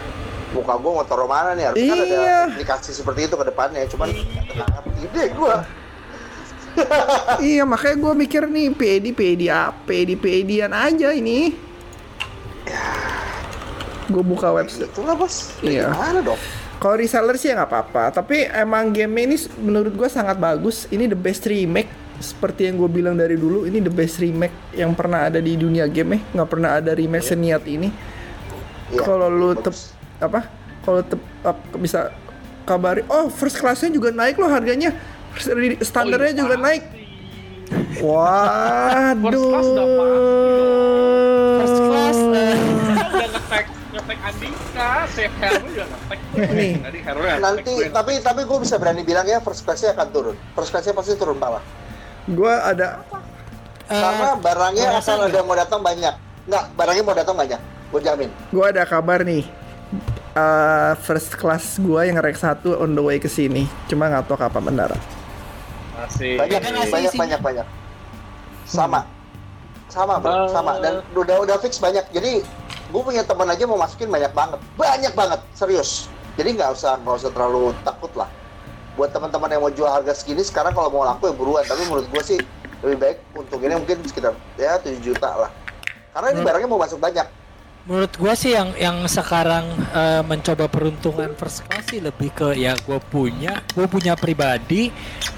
muka 0.51 0.75
gue 0.75 0.91
mau 0.91 1.05
taruh 1.05 1.27
mana 1.27 1.53
nih? 1.53 1.69
Harusnya 1.69 1.93
kan 1.93 1.99
Iya. 2.01 2.17
ada 2.17 2.51
aplikasi 2.51 2.91
seperti 2.91 3.21
itu 3.25 3.35
ke 3.35 3.45
depannya. 3.45 3.85
Cuman 3.87 4.09
ngerti 4.11 5.03
deh 5.11 5.29
gue. 5.31 5.55
iya 7.43 7.67
makanya 7.67 7.97
gue 7.99 8.13
mikir 8.17 8.47
nih 8.47 8.71
PED 8.71 9.07
PED 9.11 9.43
apa 9.47 9.75
PED 9.85 10.15
PEDan 10.17 10.71
aja 10.71 11.11
ini 11.11 11.51
gue 14.07 14.23
buka 14.23 14.51
website 14.51 14.87
Itulah 14.89 15.15
bos. 15.15 15.55
Iya. 15.61 15.91
Gimana 15.91 16.21
dong? 16.25 16.41
Kalau 16.81 16.97
reseller 16.97 17.37
sih 17.37 17.53
ya 17.53 17.61
nggak 17.61 17.69
apa-apa, 17.69 18.05
tapi 18.11 18.49
emang 18.49 18.89
game 18.89 19.13
ini 19.21 19.37
menurut 19.61 19.93
gue 19.93 20.09
sangat 20.09 20.41
bagus. 20.41 20.89
Ini 20.89 21.07
the 21.07 21.19
best 21.19 21.45
remake 21.45 21.93
seperti 22.17 22.73
yang 22.73 22.81
gue 22.81 22.89
bilang 22.89 23.21
dari 23.21 23.37
dulu. 23.37 23.69
Ini 23.69 23.85
the 23.85 23.93
best 23.93 24.17
remake 24.17 24.73
yang 24.73 24.97
pernah 24.97 25.29
ada 25.29 25.39
di 25.39 25.61
dunia 25.61 25.85
game 25.87 26.17
eh. 26.17 26.23
Nggak 26.33 26.49
pernah 26.49 26.81
ada 26.81 26.97
remake 26.97 27.21
seniat 27.23 27.69
ini. 27.69 27.93
Iya, 28.91 28.97
Kalau 28.97 29.29
lu 29.29 29.53
tep 29.55 29.77
apa? 30.19 30.49
Kalau 30.81 31.05
tep 31.05 31.21
bisa 31.77 32.17
kabari, 32.65 33.05
oh 33.13 33.29
first 33.29 33.61
classnya 33.61 33.93
juga 33.93 34.09
naik 34.09 34.41
loh 34.41 34.49
harganya. 34.49 34.97
Standarnya 35.79 36.33
Oh, 36.33 36.35
iya, 36.35 36.41
juga 36.41 36.57
pasti. 36.57 36.65
naik. 36.65 36.83
Waduh. 38.01 39.21
First 39.31 39.47
class 39.47 39.69
udah 39.69 39.87
pasti 41.61 41.70
Andika, 44.31 44.91
si 45.11 45.23
Hero 45.27 45.67
juga 45.67 45.85
ngetek. 45.85 46.21
Nih. 46.51 46.73
Tadi 46.79 46.99
Hero 47.03 47.21
yang 47.21 47.39
Nanti, 47.41 47.73
gue. 47.75 47.91
tapi 47.91 48.13
tapi 48.21 48.41
gue 48.47 48.59
bisa 48.59 48.77
berani 48.77 49.03
bilang 49.03 49.27
ya 49.27 49.39
first 49.39 49.63
class-nya 49.63 49.91
akan 49.93 50.09
turun. 50.09 50.37
First 50.55 50.71
class-nya 50.71 50.95
pasti 50.95 51.15
turun 51.15 51.35
malah. 51.35 51.63
Gue 52.25 52.49
ada 52.49 53.03
eh, 53.85 53.99
Karena 53.99 54.39
barangnya 54.39 54.85
merasa 54.89 55.11
akan 55.13 55.27
ada 55.27 55.41
mau 55.43 55.57
datang 55.57 55.81
banyak. 55.81 56.15
Nggak, 56.47 56.65
barangnya 56.73 57.03
mau 57.03 57.17
datang 57.17 57.37
banyak. 57.37 57.61
Gue 57.91 58.01
jamin. 58.01 58.31
gue 58.31 58.65
ada 58.65 58.83
kabar 58.87 59.21
nih. 59.21 59.43
Eh, 60.31 60.93
first 61.03 61.35
class 61.35 61.75
gue 61.77 62.01
yang 62.01 62.15
rank 62.17 62.39
1 62.39 62.63
on 62.73 62.95
the 62.95 63.03
way 63.03 63.19
ke 63.19 63.27
sini. 63.27 63.67
Cuma 63.87 64.07
nggak 64.07 64.25
tahu 64.25 64.39
kapan 64.39 64.63
mendarat. 64.65 65.03
Masih. 65.93 66.39
banyak 66.39 66.61
kan 66.63 66.73
banyak 66.87 67.13
sih. 67.13 67.19
banyak 67.19 67.41
banyak 67.43 67.67
sama 68.65 69.05
sama 69.91 70.17
bro 70.17 70.47
Eh. 70.47 70.49
sama 70.49 70.79
dan 70.79 71.03
udah 71.13 71.43
udah 71.43 71.57
fix 71.59 71.77
banyak 71.77 72.07
jadi 72.09 72.41
gue 72.91 73.03
punya 73.03 73.23
teman 73.23 73.47
aja 73.47 73.65
mau 73.65 73.79
masukin 73.79 74.11
banyak 74.11 74.33
banget. 74.35 74.59
Banyak 74.75 75.13
banget 75.15 75.41
serius. 75.55 76.11
Jadi 76.35 76.59
nggak 76.59 76.75
usah 76.75 76.99
nggak 77.01 77.17
usah 77.17 77.31
terlalu 77.31 77.73
takut 77.87 78.11
lah. 78.15 78.29
Buat 78.99 79.15
teman-teman 79.15 79.49
yang 79.49 79.63
mau 79.63 79.73
jual 79.73 79.89
harga 79.89 80.13
segini 80.13 80.43
sekarang 80.43 80.75
kalau 80.75 80.91
mau 80.91 81.07
laku 81.07 81.31
ya 81.31 81.35
buruan. 81.35 81.65
Tapi 81.65 81.83
menurut 81.87 82.07
gue 82.11 82.23
sih 82.23 82.39
lebih 82.83 82.97
baik 82.99 83.19
untuk 83.33 83.63
ini 83.63 83.75
mungkin 83.79 84.03
sekitar 84.03 84.35
ya 84.59 84.77
7 84.77 84.99
juta 85.01 85.31
lah. 85.47 85.51
Karena 86.11 86.35
ini 86.35 86.41
Hmm. 86.43 86.47
barangnya 86.51 86.69
mau 86.69 86.81
masuk 86.83 86.99
banyak 86.99 87.27
Menurut 87.81 88.13
gua 88.15 88.33
sih 88.33 88.53
yang 88.53 88.71
yang 88.77 89.03
sekarang 89.05 89.65
eh, 89.91 90.23
mencoba 90.23 90.69
peruntungan 90.69 91.33
first 91.35 91.65
class 91.65 91.89
sih 91.89 91.99
lebih 91.99 92.31
ke 92.31 92.53
ya 92.55 92.77
gua 92.81 93.01
punya, 93.03 93.65
gua 93.73 93.87
punya 93.87 94.15
pribadi, 94.15 94.93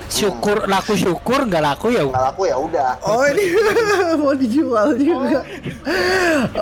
syukur 0.06 0.66
laku 0.66 0.92
syukur 0.94 1.42
nggak 1.42 1.62
laku 1.64 1.90
ya 1.90 2.02
nggak 2.02 2.24
laku 2.28 2.42
ya 2.44 2.56
udah 2.56 2.90
Oh 3.00 3.22
ini 3.24 3.44
mau 4.20 4.34
dijual 4.34 4.88
juga. 4.94 5.40
Gue 6.42 6.60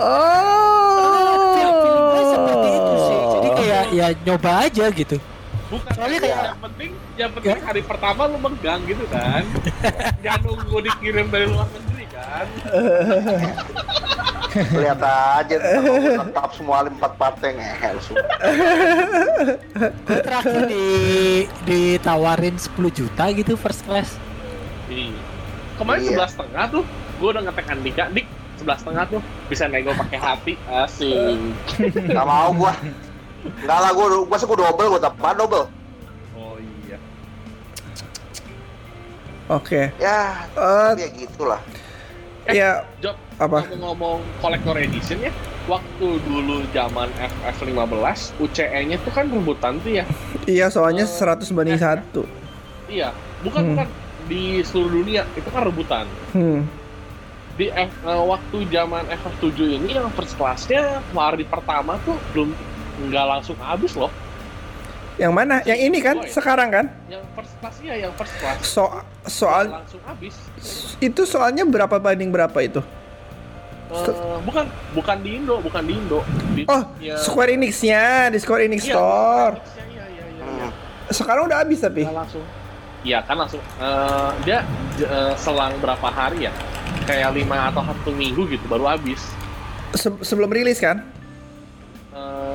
Oh. 2.13 2.29
seperti 2.29 2.69
itu 2.69 2.93
sih. 2.99 3.19
Jadi 3.33 3.49
kayak 3.51 3.83
ya 3.91 4.07
nyoba 4.21 4.51
aja 4.61 4.85
gitu. 4.87 5.17
Bukan 5.67 5.91
Soalnya 5.91 6.19
kayak 6.19 6.29
kayak- 6.29 6.45
yang 6.45 6.59
penting, 6.61 6.91
yang 7.17 7.31
penting 7.31 7.59
hari 7.63 7.81
pertama 7.81 8.21
lu 8.27 8.37
megang 8.37 8.81
gitu 8.85 9.03
kan. 9.07 9.43
Jangan 10.23 10.41
nunggu 10.45 10.77
dikirim 10.83 11.27
dari 11.27 11.45
luar 11.47 11.67
negeri 11.67 12.05
kan. 12.07 12.45
lihat 14.51 14.99
aja 14.99 15.55
lengkap 16.19 16.51
semua 16.51 16.83
empat 16.83 17.11
partai 17.15 17.55
ngehel 17.55 17.97
terakhir 20.05 20.67
di 20.67 20.85
ditawarin 21.63 22.55
10 22.55 22.67
juta 22.91 23.31
gitu 23.31 23.55
first 23.55 23.83
class. 23.83 24.19
Iya. 24.87 25.15
Kemarin 25.79 26.01
Iya. 26.01 26.09
sebelas 26.13 26.31
setengah 26.35 26.65
tuh, 26.69 26.83
gue 27.17 27.29
udah 27.31 27.41
ngetek 27.41 27.67
Andika, 27.67 28.05
dik 28.11 28.27
sebelas 28.59 28.77
setengah 28.79 29.03
tuh 29.09 29.21
bisa 29.47 29.65
nego 29.65 29.95
pakai 29.95 30.19
hati, 30.19 30.53
asik. 30.69 31.39
nggak 31.81 32.25
mau 32.27 32.53
gua 32.53 32.73
nggak 33.41 33.79
lah 33.81 33.89
gua 33.89 34.05
gua 34.21 34.37
sih 34.37 34.45
gua 34.45 34.57
double 34.61 34.87
gua 34.91 35.01
apa 35.01 35.29
double 35.33 35.65
Oh 36.37 36.55
iya. 36.85 36.97
Oke. 39.49 39.89
ya 39.97 40.45
Eh, 40.53 40.91
ya 40.93 41.07
gitulah 41.09 41.57
ya 42.51 42.71
Jod, 42.99 43.15
apa? 43.35 43.65
ngomong-ngomong 43.65 44.19
collector 44.39 44.75
edition 44.77 45.17
ya, 45.19 45.31
waktu 45.65 46.07
dulu 46.21 46.61
zaman 46.71 47.09
FF15, 47.17 48.37
UCE-nya 48.37 48.97
tuh 49.01 49.11
kan 49.11 49.25
rebutan 49.25 49.81
tuh 49.81 49.91
ya. 50.01 50.05
Iya 50.45 50.67
soalnya 50.69 51.05
Eh, 51.05 51.11
100 51.11 51.49
banding 51.49 51.79
satu. 51.79 52.23
Iya, 52.85 53.15
bukan 53.41 53.61
Hmm. 53.63 53.69
bukan 53.73 53.87
di 54.29 54.61
seluruh 54.61 55.01
dunia 55.01 55.25
itu 55.33 55.47
kan 55.49 55.61
rebutan. 55.65 56.05
Hmm. 56.31 56.67
Di 57.57 57.67
F, 57.67 57.91
eh, 58.05 58.23
waktu 58.23 58.57
zaman 58.69 59.03
FF7 59.07 59.81
ini 59.81 59.97
yang 59.97 60.07
first 60.13 60.37
class-nya 60.37 61.03
hari 61.11 61.43
pertama 61.43 61.99
tuh 62.03 62.15
belum 62.31 62.53
nggak 63.09 63.25
langsung 63.27 63.57
habis 63.59 63.97
loh. 63.97 64.13
Yang 65.15 65.33
mana? 65.33 65.55
Yang 65.63 65.79
ini 65.81 65.99
kan? 65.99 66.15
Boy. 66.17 66.29
Sekarang 66.29 66.69
kan? 66.69 66.85
Yang 67.05 67.23
first 67.33 67.53
class-nya 67.57 67.93
yang 67.95 68.11
first 68.13 68.33
class 68.37 68.57
So 68.63 68.83
soal 69.23 69.65
langsung 69.69 70.01
habis. 70.01 70.35
itu 70.99 71.21
soalnya 71.23 71.63
berapa 71.63 71.97
banding 71.97 72.29
berapa 72.29 72.55
itu? 72.59 72.81
Eh, 73.91 74.07
bukan 74.41 74.65
bukan 74.95 75.17
di 75.19 75.29
Indo, 75.35 75.59
bukan 75.59 75.83
di 75.83 75.93
Indo. 75.93 76.19
Di, 76.55 76.63
Oh, 76.63 76.81
ya- 76.97 77.19
Square 77.19 77.51
Enix-nya 77.51 78.31
di 78.31 78.39
Square 78.39 78.63
Enix 78.65 78.81
Iya, 78.81 78.93
Store. 78.93 79.53
Iya, 79.53 79.83
iya, 79.85 80.05
iya, 80.07 80.25
iya, 80.31 80.45
iya. 80.63 80.67
Sekarang 81.11 81.43
udah 81.45 81.59
habis 81.59 81.83
tapi. 81.83 82.07
Langsung. 82.07 82.45
Iya 83.01 83.19
kan 83.21 83.35
langsung. 83.35 83.59
Eh, 83.77 84.31
dia 84.41 84.63
eh, 84.97 85.33
selang 85.35 85.75
berapa 85.83 86.07
hari 86.07 86.47
ya? 86.47 86.53
Kayak 87.03 87.35
lima 87.35 87.67
atau 87.67 87.83
satu 87.83 88.13
minggu 88.13 88.47
gitu 88.47 88.63
baru 88.65 88.87
habis. 88.87 89.19
Se- 89.91 90.21
sebelum 90.23 90.47
rilis 90.47 90.79
kan? 90.79 91.03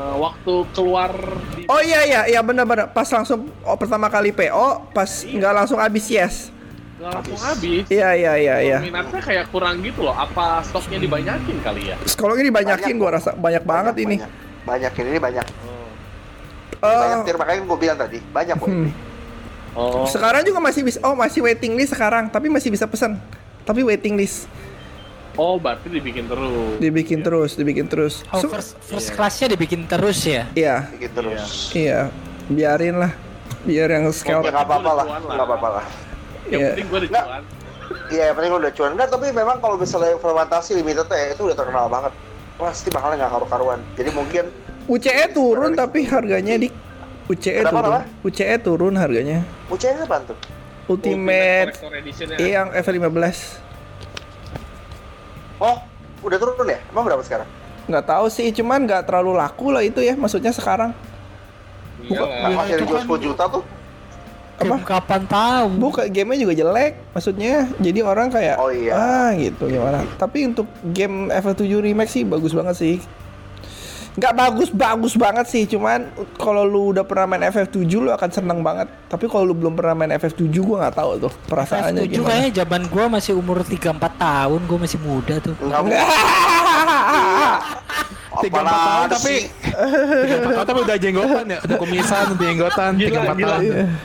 Eh, 0.07 0.17
waktu 0.23 0.55
keluar 0.71 1.11
di 1.59 1.67
Oh 1.67 1.83
iya 1.83 2.07
iya 2.07 2.21
iya 2.31 2.41
benar-benar 2.47 2.95
pas 2.95 3.11
langsung 3.11 3.51
oh, 3.67 3.75
pertama 3.75 4.07
kali 4.07 4.31
PO 4.31 4.95
pas 4.95 5.11
Iya. 5.27 5.43
nggak 5.43 5.53
langsung 5.63 5.79
habis 5.83 6.07
yes. 6.07 6.55
nggak 6.97 7.11
langsung 7.13 7.41
habis. 7.43 7.85
Iya 7.91 8.11
iya 8.15 8.33
iya 8.39 8.57
iya. 8.63 8.79
Minatnya 8.79 9.21
kayak 9.21 9.51
kurang 9.51 9.83
gitu 9.83 10.07
loh. 10.07 10.15
Apa 10.15 10.63
stoknya 10.63 11.03
dibanyakin 11.03 11.59
kali 11.61 11.91
ya? 11.91 11.97
Ini 11.99 12.43
dibanyakin 12.49 12.95
Banyak, 12.97 13.03
gua 13.03 13.11
rasa 13.19 13.31
banyak 13.35 13.65
banget 13.67 13.95
ini. 14.01 14.17
Banyak, 14.17 14.33
banyak 14.65 14.93
ini 15.03 15.19
banyak. 15.19 15.47
Eh, 16.77 16.87
banyak 16.87 17.19
tir 17.27 17.37
makanya 17.41 17.61
gue 17.67 17.79
bilang 17.81 17.99
tadi 17.99 18.19
banyak 18.21 18.57
kok. 18.57 18.69
hmm. 18.69 18.91
Oh. 19.77 20.09
Sekarang 20.09 20.41
juga 20.41 20.57
masih 20.57 20.89
bisa 20.89 20.99
oh 21.05 21.13
masih 21.13 21.45
waiting 21.45 21.77
list 21.77 21.93
sekarang, 21.93 22.33
tapi 22.33 22.49
masih 22.49 22.73
bisa 22.73 22.89
pesan. 22.89 23.21
Tapi 23.69 23.85
waiting 23.85 24.17
list 24.17 24.49
Oh, 25.37 25.57
berarti 25.57 25.87
dibikin 25.87 26.25
terus. 26.25 26.81
dibikin 26.81 27.21
terus, 27.21 27.51
dibikin 27.55 27.87
terus. 27.87 28.25
Oh, 28.31 28.41
Su- 28.41 28.49
first, 28.49 28.81
first 28.81 29.13
classnya 29.13 29.53
dibikin 29.53 29.85
terus 29.85 30.25
ya. 30.25 30.49
Iya, 30.51 30.89
Gitu 30.97 31.13
terus. 31.15 31.71
iya. 31.73 32.09
Biarin 32.47 32.97
lah. 32.97 33.13
Biar 33.63 33.91
yang 33.91 34.05
Ya 34.05 34.13
scout. 34.13 34.43
nggak 34.43 34.57
apa-apa 34.57 34.91
lah, 34.93 35.05
Cuan 35.05 35.21
lah. 35.21 35.35
nggak 35.35 35.47
apa-apa 35.47 35.69
lah. 35.71 35.85
Yang 36.47 36.57
Iya. 36.57 36.69
penting 36.71 36.87
gue 36.87 36.99
ada 36.99 37.07
Nggak. 37.07 37.25
cuan. 37.27 37.43
Iya, 38.09 38.23
yang 38.25 38.35
penting 38.35 38.53
udah 38.55 38.73
cuan. 38.73 38.91
Enggak, 38.93 39.09
tapi 39.11 39.27
memang 39.31 39.57
kalau 39.59 39.77
misalnya 39.77 40.11
fermentasi 40.17 40.71
limited 40.75 41.07
ya 41.07 41.27
itu 41.31 41.43
udah 41.45 41.55
terkenal 41.55 41.87
banget. 41.87 42.13
Pasti 42.57 42.89
mahalnya 42.89 43.17
nggak 43.21 43.33
karu-karuan. 43.33 43.81
Jadi 43.95 44.11
mungkin 44.11 44.45
UCE 44.87 45.25
turun 45.29 45.75
tapi 45.75 46.07
harganya 46.07 46.57
di 46.57 46.71
UCE 47.27 47.61
Kenapa, 47.61 47.71
turun. 47.77 47.93
kenapa? 47.93 48.01
UCE 48.25 48.57
turun 48.59 48.95
harganya. 48.95 49.39
UCN 49.67 49.99
apa 50.01 50.17
tuh? 50.25 50.39
Ultimate 50.87 51.75
ya. 51.75 52.39
iya, 52.39 52.51
yang 52.57 52.69
F15. 52.73 53.66
Oh, 55.57 55.77
udah 56.21 56.37
turun 56.37 56.67
ya? 56.67 56.79
Emang 56.87 57.05
berapa 57.05 57.21
sekarang? 57.21 57.49
Nggak 57.87 58.05
tahu 58.05 58.27
sih, 58.27 58.51
cuman 58.51 58.83
nggak 58.83 59.07
terlalu 59.07 59.33
laku 59.33 59.71
lah 59.71 59.81
itu 59.81 60.01
ya 60.01 60.13
maksudnya 60.13 60.51
sekarang. 60.51 60.91
Iya 62.03 62.21
Nah, 62.21 62.51
masih 62.55 62.73
ada 62.75 62.85
jual 62.85 62.99
kan- 62.99 63.07
10 63.09 63.19
juta 63.23 63.45
tuh? 63.49 63.63
Apa? 64.57 64.77
Kapan 64.83 65.23
tahu? 65.27 65.65
Bukan 65.79 66.05
gamenya 66.09 66.41
juga 66.43 66.55
jelek, 66.57 66.93
maksudnya 67.13 67.53
jadi 67.77 68.01
orang 68.01 68.29
kayak 68.29 68.57
Oh, 68.57 68.73
iya. 68.73 68.93
ah 68.93 69.31
gitu 69.33 69.69
gimana. 69.69 70.01
Tapi 70.17 70.49
untuk 70.49 70.65
game 70.87 71.29
FF7 71.31 71.61
remake 71.79 72.09
sih 72.09 72.25
bagus 72.25 72.57
banget 72.57 72.73
sih. 72.75 72.97
Nggak 74.17 74.33
bagus 74.33 74.69
bagus 74.73 75.13
banget 75.13 75.47
sih, 75.47 75.69
cuman 75.69 76.09
kalau 76.41 76.65
lu 76.65 76.97
udah 76.97 77.05
pernah 77.05 77.37
main 77.37 77.45
FF7 77.53 77.85
lu 77.85 78.09
akan 78.09 78.31
seneng 78.33 78.65
banget. 78.65 78.89
Tapi 79.13 79.29
kalau 79.29 79.53
lu 79.53 79.55
belum 79.55 79.77
pernah 79.77 79.93
main 79.93 80.17
FF7 80.17 80.49
gua 80.65 80.89
nggak 80.89 80.97
tahu 80.97 81.11
tuh 81.29 81.33
perasaannya 81.53 82.09
F7 82.09 82.13
gimana. 82.17 82.29
kayaknya 82.33 82.51
zaman 82.65 82.83
gua 82.89 83.05
masih 83.13 83.33
umur 83.37 83.61
3-4 83.61 84.01
tahun, 84.17 84.61
gua 84.65 84.79
masih 84.81 84.99
muda 85.05 85.35
tuh. 85.45 85.55
Enggak. 85.61 85.81
Tiga 88.37 88.61
empat 88.61 88.69
tahun 88.69 89.09
tapi 89.09 89.35
tiga 89.49 90.35
empat 90.45 90.53
tahun 90.53 90.67
tapi 90.69 90.81
udah 90.85 90.97
jenggotan 91.01 91.45
ya, 91.49 91.59
udah 91.65 91.77
kumisan, 91.81 92.25
udah 92.37 92.45
jenggotan, 92.45 92.91
tiga 93.01 93.19
empat 93.25 93.37
tahun. 93.41 93.63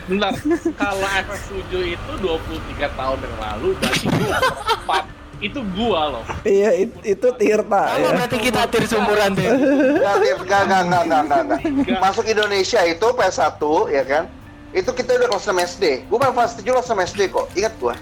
Bentar, 0.07 0.31
kalau 0.79 1.07
FF7 1.27 1.71
itu 1.83 2.11
23 2.23 2.99
tahun 2.99 3.17
yang 3.19 3.35
lalu, 3.43 3.67
berarti 3.75 4.05
gua 4.07 4.37
empat. 4.87 5.03
Itu 5.41 5.59
gua 5.71 6.01
loh. 6.11 6.23
Iya 6.43 6.69
it- 6.77 7.01
itu 7.03 7.27
Tirta 7.33 7.83
Sama 7.89 7.97
ya. 7.99 8.09
berarti 8.13 8.37
kita 8.39 8.61
tir 8.69 8.85
sumuran 8.85 9.29
tuh. 9.33 9.41
Enggak, 9.41 10.15
Tir. 10.21 10.37
enggak, 10.37 10.61
enggak, 10.61 10.81
enggak, 10.81 11.01
enggak, 11.01 11.21
enggak, 11.21 11.41
enggak. 11.41 11.99
Masuk 11.99 12.25
Indonesia 12.25 12.81
itu 12.83 13.07
PS1 13.09 13.61
ya 13.89 14.03
kan? 14.03 14.23
Itu 14.71 14.89
kita 14.91 15.09
udah 15.15 15.27
kelas 15.27 15.43
6 15.43 15.57
SD. 15.67 15.83
Gua 16.07 16.17
main 16.19 16.31
kelas 16.31 16.53
7 16.55 16.63
kelas 16.63 16.87
6 16.87 17.01
SD 17.03 17.21
kok. 17.27 17.45
Ingat 17.51 17.73
gua. 17.75 17.93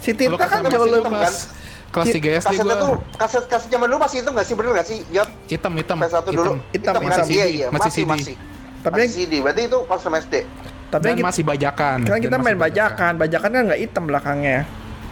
Si 0.00 0.10
Tirta 0.10 0.40
kan 0.42 0.64
jauh 0.64 0.82
hitam, 0.82 1.04
lebih 1.04 1.20
kan? 1.20 1.34
Kelas 1.86 2.06
3 2.10 2.28
SD 2.34 2.48
Kasetnya 2.50 2.76
tuh 2.76 2.90
gua. 2.90 3.16
kaset 3.16 3.44
kaset 3.46 3.68
zaman 3.68 3.86
dulu 3.86 3.98
masih 4.00 4.16
hitam 4.18 4.32
nggak 4.32 4.46
sih? 4.46 4.54
Bener 4.54 4.70
nggak 4.72 4.86
sih? 4.86 4.98
Jod? 5.08 5.28
Hitam, 5.46 5.72
hitam. 5.74 5.96
PS1 5.98 6.26
dulu. 6.26 6.52
Hitam, 6.70 6.92
kan? 6.94 7.02
hitam. 7.04 7.26
Iya, 7.28 7.46
iya. 7.46 7.66
Masih 7.68 7.84
Masih, 7.86 8.04
masih. 8.04 8.34
Tapi 8.80 8.94
Masih 8.96 9.04
yang- 9.04 9.12
CD. 9.12 9.32
Berarti 9.38 9.62
itu 9.64 9.78
kelas 9.82 10.02
6 10.02 10.14
SD. 10.16 10.34
Tapi 10.86 11.02
Dan 11.02 11.14
kita, 11.14 11.26
masih 11.26 11.42
bajakan. 11.44 11.98
kan 12.00 12.18
kita 12.22 12.36
main 12.36 12.54
masih 12.54 12.62
bajakan, 12.62 13.12
bajakan 13.16 13.50
kan 13.50 13.62
nggak 13.66 13.80
hitam 13.80 14.02
belakangnya. 14.06 14.58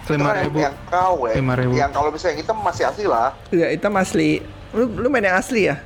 Lima 0.05 0.37
yang, 0.37 0.45
ribu. 0.45 0.57
yang 0.61 0.75
KW. 0.93 1.23
Lima 1.33 1.55
ribu. 1.57 1.73
Yang 1.73 1.91
kalau 1.97 2.09
misalnya 2.13 2.33
yang 2.37 2.41
hitam 2.45 2.57
masih 2.61 2.85
asli 2.85 3.05
lah. 3.09 3.29
Iya 3.49 3.67
hitam 3.73 3.93
asli. 3.97 4.31
Lu 4.77 4.85
lu 4.91 5.07
main 5.09 5.25
yang 5.25 5.39
asli 5.41 5.73
ya? 5.73 5.81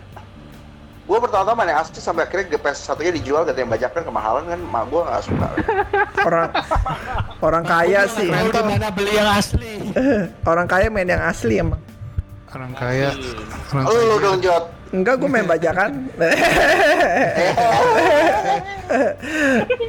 Gua 1.08 1.24
pertama-tama 1.24 1.64
main 1.64 1.72
yang 1.72 1.80
asli 1.80 2.02
sampai 2.02 2.28
akhirnya 2.28 2.58
PS 2.60 2.78
satunya 2.84 3.14
dijual 3.14 3.46
ganti 3.46 3.64
yang 3.64 3.72
bajakan 3.72 4.02
kemahalan 4.04 4.44
kan 4.44 4.60
mak 4.60 4.84
gua 4.90 5.00
nggak 5.08 5.22
suka. 5.24 5.48
Orang 6.28 6.48
orang 7.40 7.64
kaya 7.64 8.00
sih. 8.10 8.28
Mana 8.28 8.90
beli 8.90 9.12
yang 9.14 9.30
asli. 9.30 9.72
Orang 10.50 10.66
kaya 10.66 10.90
main 10.90 11.08
yang 11.08 11.22
asli 11.22 11.62
emang. 11.62 11.80
Orang 12.52 12.72
kaya. 12.74 13.14
Orang 13.72 13.84
Lu 13.86 14.16
dong 14.18 14.38
Jod. 14.42 14.77
Enggak, 14.88 15.14
gue 15.16 15.28
main 15.28 15.44
bajakan. 15.44 15.90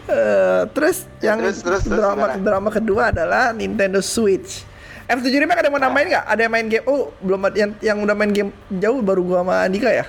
Eh, 0.09 0.61
terus 0.73 1.07
yang 1.19 1.39
Terus, 1.39 1.61
terus, 1.61 1.83
terus 1.83 1.95
drama 1.95 2.25
gimana? 2.27 2.43
drama 2.43 2.69
kedua 2.69 3.03
adalah 3.09 3.53
Nintendo 3.53 4.01
Switch. 4.01 4.65
F7 5.05 5.25
Remake 5.39 5.55
ada 5.55 5.69
yang 5.69 5.73
mau 5.73 5.81
namain 5.81 6.05
nggak? 6.05 6.25
Ada 6.27 6.41
yang 6.43 6.51
main 6.51 6.67
game? 6.67 6.83
Oh, 6.83 7.13
belum 7.17 7.39
ada 7.41 7.55
yang 7.55 7.71
yang 7.79 7.97
udah 7.97 8.11
main 8.13 8.29
game 8.29 8.49
jauh 8.69 8.99
baru 8.99 9.21
gua 9.23 9.37
sama 9.39 9.63
Andika 9.63 9.87
ya. 9.87 10.05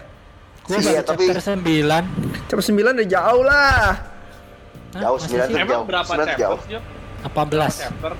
Gua 0.63 0.77
Iya, 0.77 1.01
tapi- 1.01 1.29
chapter 1.29 1.57
9. 1.57 2.05
Coba 2.49 2.61
9 2.61 2.93
udah 2.93 3.09
jauh 3.09 3.43
lah. 3.43 3.81
Hah, 4.91 5.01
Jauh, 5.01 5.15
masa 5.15 5.25
sembilan 5.25 5.47
sih? 5.47 5.55
tuh. 5.55 5.61
Emang 5.61 5.71
jauh. 5.71 5.85
berapa 5.87 6.05
Sembilan 6.05 6.27
chapter? 6.27 6.43
jauh. 6.43 6.61
Jod? 6.67 6.83
18. 7.23 7.75
Chapter? 7.79 8.13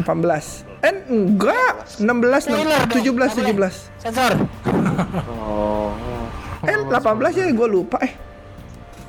18. 0.00 0.65
Eh, 0.84 0.92
enggak. 1.08 1.74
16, 1.96 2.44
Spoiler 2.44 2.80
dong, 2.84 3.00
17, 3.00 3.32
nggak 3.32 3.54
boleh. 3.54 3.72
17. 3.72 4.02
Sensor. 4.02 4.32
Oh. 5.40 5.92
Eh, 6.64 6.76
18 6.76 7.32
ya 7.32 7.46
gue 7.48 7.68
lupa 7.68 7.98
eh. 8.02 8.12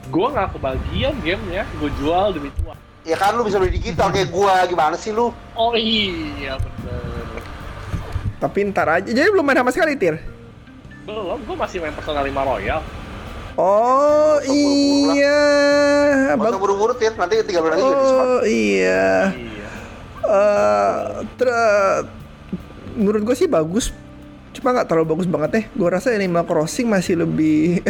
Gua 0.07 0.31
nggak 0.31 0.55
kebagian 0.55 1.13
gamenya, 1.19 1.63
gua 1.75 1.89
jual 1.99 2.27
demi 2.31 2.49
cuan. 2.55 2.77
Ya 3.03 3.15
kan 3.15 3.35
lu 3.35 3.43
bisa 3.43 3.59
beli 3.59 3.75
digital 3.75 4.11
kayak 4.11 4.31
gua, 4.31 4.63
gimana 4.63 4.95
sih 4.95 5.11
lu? 5.11 5.31
Oh 5.51 5.73
iya 5.75 6.55
bener. 6.55 7.43
Tapi 8.37 8.57
ntar 8.67 8.87
aja. 8.87 9.09
Jadi 9.09 9.27
belum 9.27 9.43
main 9.43 9.59
sama 9.59 9.71
sekali, 9.71 9.95
Tir. 9.95 10.15
Belum, 11.03 11.39
gua 11.43 11.55
masih 11.59 11.79
main 11.79 11.91
Persona 11.91 12.23
5 12.23 12.35
Royal. 12.35 12.79
Oh, 13.57 14.37
buru-buru 14.37 15.17
iya. 15.17 15.39
Bag- 16.37 16.61
buru-buru 16.61 16.93
Tir, 16.93 17.17
nanti 17.17 17.41
tiga 17.41 17.59
bulan 17.59 17.75
lagi. 17.75 17.89
Oh, 17.89 18.41
iya. 18.45 19.33
Iya. 19.33 19.46
Eh 20.27 21.01
ter- 21.35 22.05
menurut 22.93 23.23
gue 23.23 23.35
sih 23.35 23.47
bagus. 23.47 23.89
Cuma 24.51 24.73
nggak 24.73 24.89
terlalu 24.89 25.13
bagus 25.13 25.27
banget 25.27 25.51
ya 25.53 25.63
gue 25.69 25.85
rasa 25.87 26.09
Animal 26.11 26.41
Crossing 26.43 26.89
masih 26.89 27.21
lebih 27.21 27.77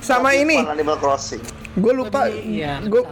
sama 0.00 0.32
ini. 0.32 0.62
Animal 0.62 0.96
Crossing. 0.98 1.42
gue 1.72 1.92
lupa. 1.92 2.28
Lebih, 2.28 2.42
iya, 2.44 2.78
gue 2.80 3.02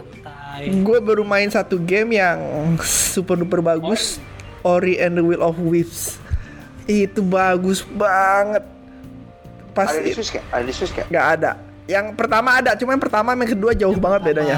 gue 0.61 0.97
baru 1.01 1.23
main 1.23 1.49
satu 1.49 1.75
game 1.77 2.15
yang 2.15 2.37
super 2.79 3.35
duper 3.35 3.59
bagus. 3.59 4.21
Ori 4.61 5.01
and 5.01 5.17
the 5.17 5.23
Will 5.25 5.41
of 5.41 5.57
Wisps 5.57 6.21
itu 6.85 7.19
bagus 7.19 7.81
banget. 7.83 8.61
Pas 9.71 9.89
Ada 9.89 10.03
di 10.03 10.13
Swiss 10.13 10.29
kayak? 10.29 10.45
Ada 10.51 10.63
di 10.63 10.73
Swiss 10.73 10.91
kayak? 10.91 11.07
nggak 11.09 11.27
ada 11.33 11.51
yang 11.85 12.13
pertama 12.13 12.55
ada 12.55 12.73
cuma 12.75 12.93
yang 12.93 13.01
pertama 13.01 13.33
sama 13.33 13.41
yang 13.41 13.53
kedua 13.53 13.71
jauh 13.73 13.97
banget 13.97 14.21
bedanya 14.23 14.57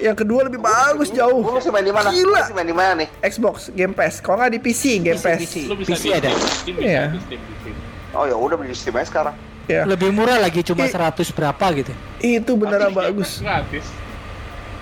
yang 0.00 0.16
kedua 0.16 0.48
lebih 0.48 0.56
bagus 0.56 1.12
jauh 1.12 1.44
Lu 1.44 1.52
masih 1.52 1.68
main 1.68 1.84
di 1.84 1.92
mana? 1.92 2.08
Gila. 2.08 2.40
masih 2.40 2.56
main 2.56 2.64
di 2.64 2.72
mana 2.72 2.92
nih? 2.96 3.08
Xbox 3.20 3.68
Game 3.70 3.92
Pass 3.92 4.16
kalau 4.18 4.40
nggak 4.40 4.56
di 4.56 4.60
PC 4.60 4.82
Game 5.04 5.20
PC, 5.20 5.24
Pass 5.28 5.40
PC. 5.44 5.56
PC 5.76 6.02
di 6.02 6.08
ada. 6.16 6.28
Iya. 6.80 7.02
di 7.12 7.20
Steam, 7.20 7.40
di 7.44 7.54
Steam. 7.60 7.76
Oh 8.16 8.24
ya 8.24 8.32
udah 8.32 8.56
beli 8.56 8.72
di 8.72 8.78
Steam 8.80 8.96
aja 8.96 9.04
sekarang. 9.04 9.36
ya 9.68 9.84
Lebih 9.84 10.08
murah 10.10 10.40
lagi 10.40 10.64
cuma 10.64 10.88
Ih. 10.88 10.90
100 10.90 11.20
berapa 11.30 11.64
gitu. 11.76 11.92
itu 12.18 12.52
beneran 12.56 12.88
Tapi 12.88 12.96
bagus 12.96 13.44
Gratis. 13.44 13.84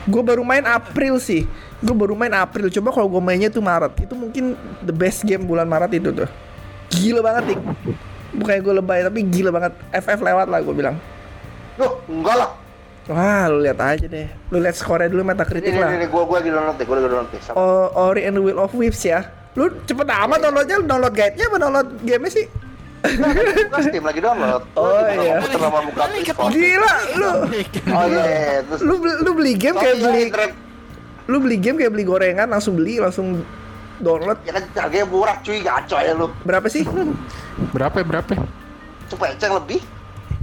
gue 0.06 0.22
baru 0.22 0.46
main 0.46 0.62
April 0.64 1.18
sih 1.18 1.50
gue 1.78 1.94
baru 1.98 2.14
main 2.14 2.32
April 2.32 2.70
coba 2.70 2.88
kalau 2.94 3.10
gue 3.10 3.20
mainnya 3.20 3.50
tuh 3.50 3.60
Maret 3.60 3.98
itu 3.98 4.14
mungkin 4.14 4.54
the 4.80 4.94
best 4.94 5.26
game 5.26 5.42
bulan 5.44 5.66
Maret 5.66 5.98
itu 5.98 6.14
tuh 6.14 6.30
gila 6.88 7.20
banget 7.20 7.52
nih 7.52 7.58
bukannya 8.32 8.60
gue 8.62 8.74
lebay 8.80 9.00
tapi 9.02 9.20
gila 9.26 9.50
banget 9.50 9.72
FF 9.92 10.22
lewat 10.22 10.46
lah 10.46 10.62
gue 10.62 10.72
bilang 10.72 10.94
Loh, 11.78 11.92
enggak 12.04 12.36
lah. 12.36 12.50
wah 13.08 13.48
lu 13.48 13.64
lihat 13.64 13.80
aja 13.80 14.04
deh 14.04 14.28
lu 14.50 14.60
lihat 14.60 14.76
skornya 14.76 15.08
dulu 15.08 15.22
Ini, 15.22 15.30
Metacritic 15.32 15.72
ini, 15.72 15.80
lah 15.80 15.90
ini, 15.94 16.06
gua, 16.06 16.22
gua 16.22 16.36
lagi 16.38 16.50
download 16.50 16.76
deh, 16.76 16.84
gua 16.84 16.96
lagi 16.98 17.08
download 17.08 17.30
deh. 17.30 17.40
Sama. 17.40 17.56
O- 17.56 17.90
Ori 18.04 18.22
and 18.22 18.36
the 18.36 18.42
Will 18.42 18.58
of 18.58 18.72
Wisps 18.72 19.02
ya 19.02 19.24
lu 19.54 19.70
cepet 19.82 20.04
amat 20.04 20.38
downloadnya 20.38 20.76
download 20.82 21.14
guide-nya 21.14 21.44
apa 21.44 21.56
download 21.56 21.88
game-nya 22.02 22.30
sih 22.30 22.46
Buka 22.98 23.78
Steam 23.80 24.02
lagi 24.02 24.18
download. 24.18 24.62
Oh, 24.74 24.90
iya. 25.06 25.38
komputer 25.38 25.58
sama 25.62 25.78
buka 25.80 26.02
gila 26.50 26.94
lu 27.14 27.30
Oh 27.88 28.04
iya, 28.04 28.22
iya. 28.26 28.58
terus 28.60 28.80
lu 28.82 28.94
beli, 28.98 29.14
lu 29.18 29.30
beli 29.32 29.52
game 29.54 29.76
kayak 29.78 29.96
beli 29.98 30.22
lu 31.24 31.36
beli 31.38 31.56
game 31.56 31.76
kayak 31.76 31.92
beli 31.92 32.04
gorengan 32.04 32.48
langsung 32.48 32.74
beli 32.74 32.98
langsung 32.98 33.40
download 33.98 34.38
ya 34.42 34.52
kan 34.52 34.62
harganya 34.76 35.06
murah 35.06 35.36
cuy, 35.40 35.58
gaco 35.58 35.96
ya 35.96 36.12
lu. 36.12 36.26
berapa 36.42 36.66
sih 36.66 36.82
Berapa 37.74 37.98
ya, 37.98 38.04
berapa? 38.06 38.30
ya? 38.34 38.42
Cepeceng 39.08 39.50
lebih. 39.56 39.80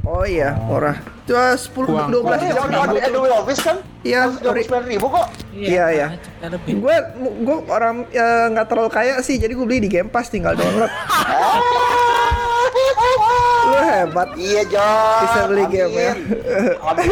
Oh 0.05 0.23
iya 0.23 0.53
murah 0.69 0.97
cuma 1.25 1.57
10 1.57 1.73
Uang. 1.89 2.09
12 2.13 2.37
Ini 2.37 2.49
jam 2.53 2.63
orang 2.69 2.81
ada 2.85 3.01
Adobe 3.09 3.29
Office 3.33 3.61
kan? 3.65 3.77
Iya, 4.05 4.29
dua 4.37 4.53
sembilan 4.53 4.85
ribu 4.85 5.09
kok. 5.09 5.27
Iya, 5.57 5.85
iya. 5.89 6.07
makanya 6.13 6.61
lebih. 6.61 6.73
gue 6.77 6.95
gue 7.41 7.57
orang 7.73 8.05
ya, 8.13 8.53
nggak 8.53 8.69
terlalu 8.69 8.89
kaya 8.93 9.17
sih 9.25 9.41
jadi 9.41 9.49
gue 9.57 9.65
beli 9.65 9.81
di 9.81 9.89
Game 9.89 10.13
Pass 10.13 10.29
tinggal 10.29 10.53
download 10.53 10.93
lu 13.65 13.81
hebat 13.81 14.29
Iya, 14.37 14.61
John. 14.69 15.19
Bisa 15.25 15.39
beli 15.49 15.65
game 15.69 15.95
ya. 15.95 16.13
Amin. 16.85 17.09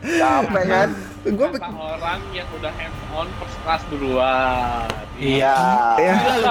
Capek 0.00 0.64
kan? 0.66 0.88
Gue 1.20 1.48
orang 1.76 2.20
yang 2.32 2.48
udah 2.56 2.72
hands 2.72 3.00
on 3.12 3.28
first 3.38 3.56
class 3.62 3.82
duluan. 3.92 4.88
Iya. 5.20 5.56
ya 6.00 6.14
lu, 6.40 6.48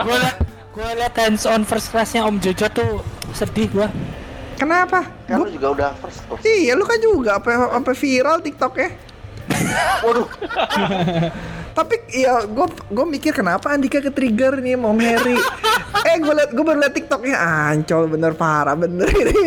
gua 0.77 0.89
liat, 0.93 1.13
hands 1.17 1.43
on 1.49 1.65
first 1.65 1.89
classnya 1.89 2.21
Om 2.21 2.38
Jojo 2.38 2.69
tuh 2.69 2.91
sedih 3.34 3.65
gua. 3.73 3.88
Kenapa? 4.60 5.08
Kan 5.24 5.39
Gua- 5.39 5.48
lu 5.48 5.56
juga 5.56 5.67
udah 5.72 5.89
first 5.95 6.19
class. 6.22 6.43
Iya, 6.43 6.76
lu 6.76 6.84
kan 6.84 7.00
juga 7.00 7.39
apa 7.39 7.50
apa 7.72 7.91
viral 7.93 8.38
TikToknya. 8.39 8.89
Waduh, 10.06 10.28
Tapi 11.69 11.95
ya 12.12 12.43
gue 12.43 12.67
gue 12.67 13.06
mikir 13.08 13.32
kenapa 13.32 13.72
Andika 13.72 13.98
ke 13.98 14.12
trigger 14.12 14.60
nih 14.60 14.76
mau 14.76 14.91
Harry. 14.93 15.38
eh 16.02 16.15
gue 16.17 16.34
liat 16.34 16.52
gue 16.52 16.60
baru 16.60 16.76
liat 16.78 16.91
TikToknya 16.91 17.36
ancol 17.39 18.06
bener 18.06 18.36
parah 18.36 18.76
bener 18.76 19.08
ini. 19.08 19.32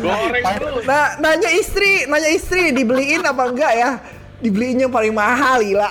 Goreng 0.00 0.44
terus. 0.56 0.84
nah 0.84 1.18
nanya 1.18 1.50
istri 1.50 2.06
nanya 2.06 2.30
istri 2.30 2.70
dibeliin 2.70 3.20
apa 3.22 3.42
enggak 3.44 3.72
ya? 3.74 3.90
Dibeliin 4.38 4.80
yang 4.80 4.92
paling 4.92 5.12
mahal 5.12 5.60
gila. 5.60 5.90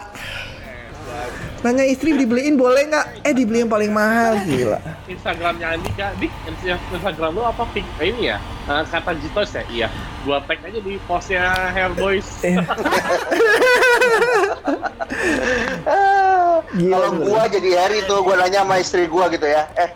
Nanya 1.59 1.83
istri 1.83 2.15
dibeliin 2.15 2.55
boleh 2.55 2.87
nggak? 2.87 3.27
Eh 3.27 3.33
dibeli 3.35 3.67
yang 3.67 3.71
paling 3.71 3.91
mahal 3.91 4.39
gila. 4.47 4.79
Instagramnya 5.11 5.75
Andika, 5.75 6.15
dik 6.17 6.31
Instagram 6.95 7.35
lu 7.35 7.43
apa 7.43 7.67
pic 7.75 7.83
ini 7.99 8.31
ya? 8.31 8.37
Eh, 8.71 8.83
kata 8.87 9.11
Jitos 9.19 9.51
ya? 9.51 9.63
Iya. 9.67 9.87
Gua 10.23 10.39
tag 10.47 10.63
aja 10.63 10.79
di 10.79 10.95
postnya 11.03 11.51
Hair 11.75 11.91
Boys. 11.99 12.27
Eh, 12.47 12.55
kalau 16.69 17.09
gua 17.17 17.49
jadi 17.49 17.69
Harry 17.75 17.99
tuh 18.05 18.21
gua 18.21 18.39
nanya 18.39 18.61
sama 18.63 18.77
istri 18.79 19.09
gua 19.09 19.27
gitu 19.31 19.45
ya 19.49 19.67
eh 19.75 19.89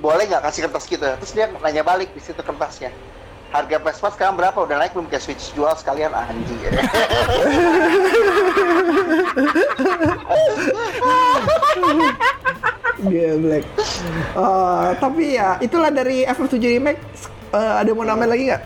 boleh 0.00 0.28
nggak 0.28 0.42
kasih 0.48 0.68
kertas 0.68 0.84
gitu 0.88 1.04
terus 1.04 1.32
dia 1.32 1.48
nanya 1.60 1.82
balik 1.84 2.12
di 2.12 2.20
situ 2.20 2.40
kertasnya 2.40 2.92
harga 3.62 3.76
Vespa 3.80 4.08
sekarang 4.12 4.34
berapa 4.36 4.58
udah 4.60 4.76
naik 4.76 4.92
belum 4.92 5.08
kayak 5.08 5.24
switch 5.24 5.52
jual 5.56 5.72
sekalian 5.76 6.12
anjing 6.12 6.60
Dia 12.96 13.36
black. 13.36 13.64
Eh, 14.34 14.88
tapi 14.96 15.36
ya 15.36 15.60
itulah 15.60 15.92
dari 15.92 16.24
FF7 16.24 16.80
remake. 16.80 16.96
Eh, 17.52 17.74
ada 17.84 17.92
mau 17.92 18.08
nambahin 18.08 18.30
lagi 18.32 18.44
nggak? 18.48 18.62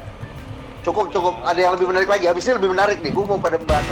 cukup 0.80 1.12
cukup 1.12 1.34
ada 1.44 1.60
yang 1.60 1.72
lebih 1.76 1.86
menarik 1.92 2.08
lagi 2.08 2.24
habis 2.24 2.44
ini 2.48 2.56
lebih 2.56 2.70
menarik 2.72 2.98
nih 3.04 3.12
gua 3.12 3.24
mau 3.28 3.38
pada 3.40 3.60
bahas 3.60 3.84